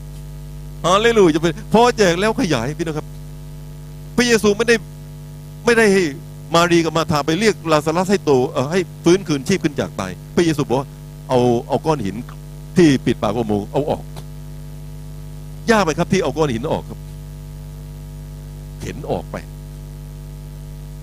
[0.86, 3.08] ฮาเลลูยาจะเป็นพอแจกแล้วขยายพี่น้องครับ
[4.18, 4.76] พระเยซูไม่ได้
[5.66, 6.04] ไม่ได้ให้
[6.56, 8.32] มารีกับมาธาไปเรียกลาซารัสให้โต
[8.72, 10.88] ให้ฟื้นคืนชีพขึ้นจากตายพระเยซูบอกว่า
[11.30, 12.16] เอาเอาก้อนหิน
[12.78, 14.04] ที่ปิดปากอุโมงค์เอาออก
[15.72, 17.00] ยากไหมครับ ที่เอาก้อนหินออกครับ
[18.80, 19.36] เข็นออกไป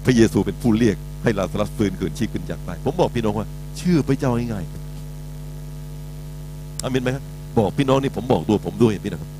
[0.05, 3.46] พระเยซูเป็นผู้เรียกให้ลาซารัสฟื้นคืนชีพขึ้นจากตายผมบอกพี่น้องว่า
[3.76, 4.72] เชื่อพระเจ้าง่ายๆ
[6.82, 7.22] อามินไหมครับ
[7.59, 9.30] บอกพี่น้องนี่ผมบอกตัวผมด้วยพี่นะครับ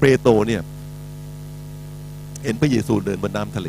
[0.00, 0.62] เปโตรเนี่ย
[2.44, 3.68] เห็นพระเยซูเดินบนน้ำทะเล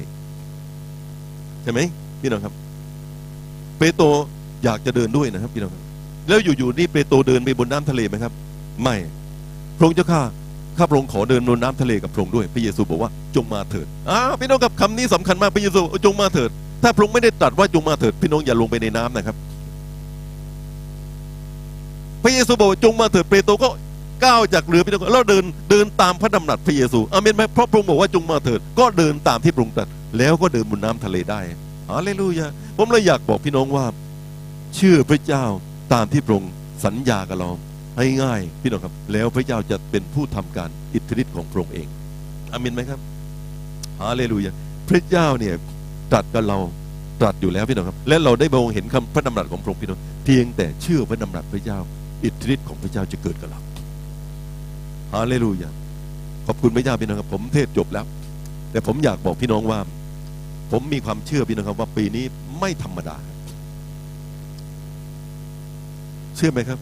[1.64, 1.80] ใช่ไหม
[2.22, 2.54] พี่น้องครับ
[3.78, 4.06] เปโตร
[4.64, 5.84] อยากจะเดินด้วยนะครับพี่น้องครับ
[6.28, 8.34] แล้วอยู่ๆนี่เปโตรเดินไปบนน้ำทะเลไหมครับ
[8.84, 8.96] ไม่
[9.78, 10.22] พระองค์เจ้าข้า
[10.78, 16.50] ข้าพระองค์ขอเดินบนน้ำทะเลกับพระองค์ด้วย พระเยซูบอกว่าจงมาเถิดอ้าพี่น้องกับคำนี้สำคัญมากพระเยซูจงมาเถิด
[16.84, 19.36] ถ้าพระองค์ไม่ได้ตรัสว่าจงมาเถิด พี่น้องอย่าลงไปในน้ำนะครับ
[22.24, 23.70] พระเยซูบอกว่าจงมาเถิดเปโตรก็
[24.26, 29.88] ก้าวจากเรือพี่น้องแล้วเดินเดินตามพระดำรัสพระเยซูอเมนไหมเพราะพระองค์บอกว่าจงมาเถิด ก็เดินตามที่พระองค์ตรัส
[30.18, 31.40] แล้วก็เดินบนน้ำทะเลได้
[31.90, 33.86] ฮาเลลูยาผมเลยอยากบอกพี่น้องว่า
[34.76, 35.44] เชื่อพระเจ้า
[35.94, 36.52] ตามที่พระองค์
[36.86, 37.50] สัญญากับเรา
[37.98, 41.88] ให้ง่ายพี่น้องครับ แล้วพระเจ้าจะเป็นผู้ทำการอิทธิฤทธิ์ของพระองค์เอง
[42.52, 43.00] อามินไหมครับ
[44.02, 44.52] ฮาเลลูยา
[44.90, 45.54] พระเจ้าเนี่ย
[46.12, 46.58] ตรัสกับเรา
[47.22, 51.80] ตรัสอยู่แล้วพี่น้องครับ และเราได้มองเห็นคำพระดำรัสของพระองค์พี่น้องเพียงแต่เชื่อพระดำรัสพระเจ้า
[52.24, 53.60] อิทธิฤทธิ์ของพระเจ้าจะเกิดกับเรา
[55.14, 55.70] ฮาเลลูยา
[56.48, 58.06] ขอบคุณพระเจ้าพี่น้องครับ ผมเทศจบแล้ว
[58.72, 59.80] แต่ผมอยากบอกพี่น้องว่า
[60.72, 62.26] ผมมีความเชื่อพี่น้องครับว่าปีนี้
[62.60, 63.18] ไม่ธรรมดา
[66.36, 66.80] เชื่อไหมครับ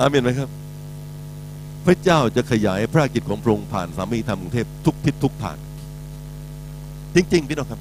[0.00, 0.48] อาเมนไหมครับ
[1.86, 5.56] พระเจ้าจะขยายพระกิจของพระองค์ผ่านสามีธรรมกรุงเทพทุกทิศทุกทาง
[7.14, 7.80] จริง ๆ พี่น้องครับ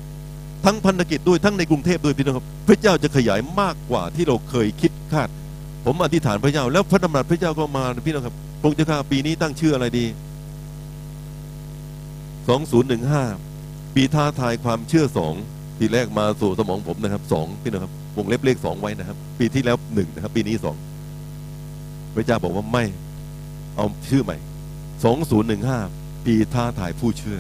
[0.66, 5.30] ทั้งพันธกิจด้วยทั้งในกรุงเทพด้วยพี่น้องครับ พระเจ้าจะขยายมากกว่าที่เราเคยคิดคาด
[5.86, 10.06] ผมอธิษฐานพระเจ้า แล้วพระดำรัสพระเจ้าก็มาพี่น้องครับ พระองค์เจ้าข้าปีนี้ตั้งชื่ออะไรดี
[13.00, 15.34] 2015 ปีท้าทายความเชื่อสอง
[15.80, 20.76] ปีแรกมาสู่สมองผมนะครับสองพี่น้องครับวงเล็บเลขสองไว้นะครับ ปีที่แล้วหนึ่งนะครับ ปีนี้สอง
[22.16, 22.86] พระเจ้าบอกว่าไม่
[23.76, 24.38] เอาชื่อใหม่
[25.32, 27.40] 2015 ปีท้าทายผู้เชื่อ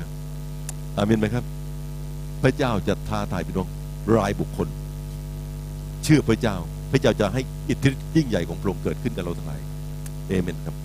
[0.97, 1.43] อาเมนไหมครับ
[2.43, 3.67] พระเจ้าจะท้าทายพี่น้อง
[4.15, 4.67] รายบุคคล
[6.03, 6.55] เชื่อพระเจ้า
[6.91, 9.59] พระเจ้าจะให้อิทธิฤทธิ์ยิ่งใหญ่ของพระองค์เกิดขึ้นกับเราทั้งหลาย
[10.27, 10.75] เอเมนครับ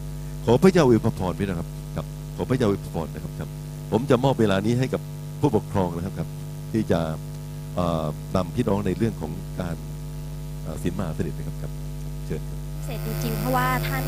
[0.45, 2.07] ขอพระเจ้าอวยพรพี่นะครับครับ
[2.37, 3.49] ขอพระเจ้าอวยพรนะครับครับ
[3.93, 5.01] ผมจะมอบเวลานี้ให้กับ
[5.41, 6.29] ผู้ปกครองนะครับครับ
[6.73, 7.01] ที่จะ
[7.77, 8.05] เอ่อ
[8.37, 9.77] นำพี่น้องในเรื่องของการ
[10.63, 11.73] เอ่อศีลมหาสนิทนะครับครับ
[12.27, 14.05] เชิญครับพิเศษจริงๆเพราะว่าท่าน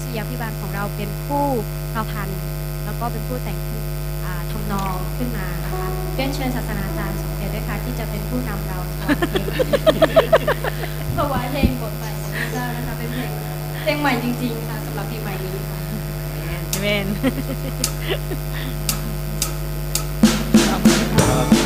[0.00, 1.44] ศิริยาพิบาลของเราเป็นผู้
[1.94, 2.40] ประพันธ์
[2.84, 3.82] แล้วก็เป็นผู้แต่งขึ้น
[4.24, 5.84] อ่าทำนองขึ้นมานะคะ
[6.14, 9.26] เรียนเชิญศาสนาจารย์สมเด็จด้วยค่ะที่จะเป็นผู้นำเราถวาย
[10.10, 10.30] เพลง
[11.18, 13.30] ถวายเพลงบทใหม่ของพระเจ้านะคะเป็นเพลง
[13.82, 15.53] เพลงใหม่จริงๆค่ะสำหรับปีใหม่นี้ค่ะ
[16.84, 17.16] Amen.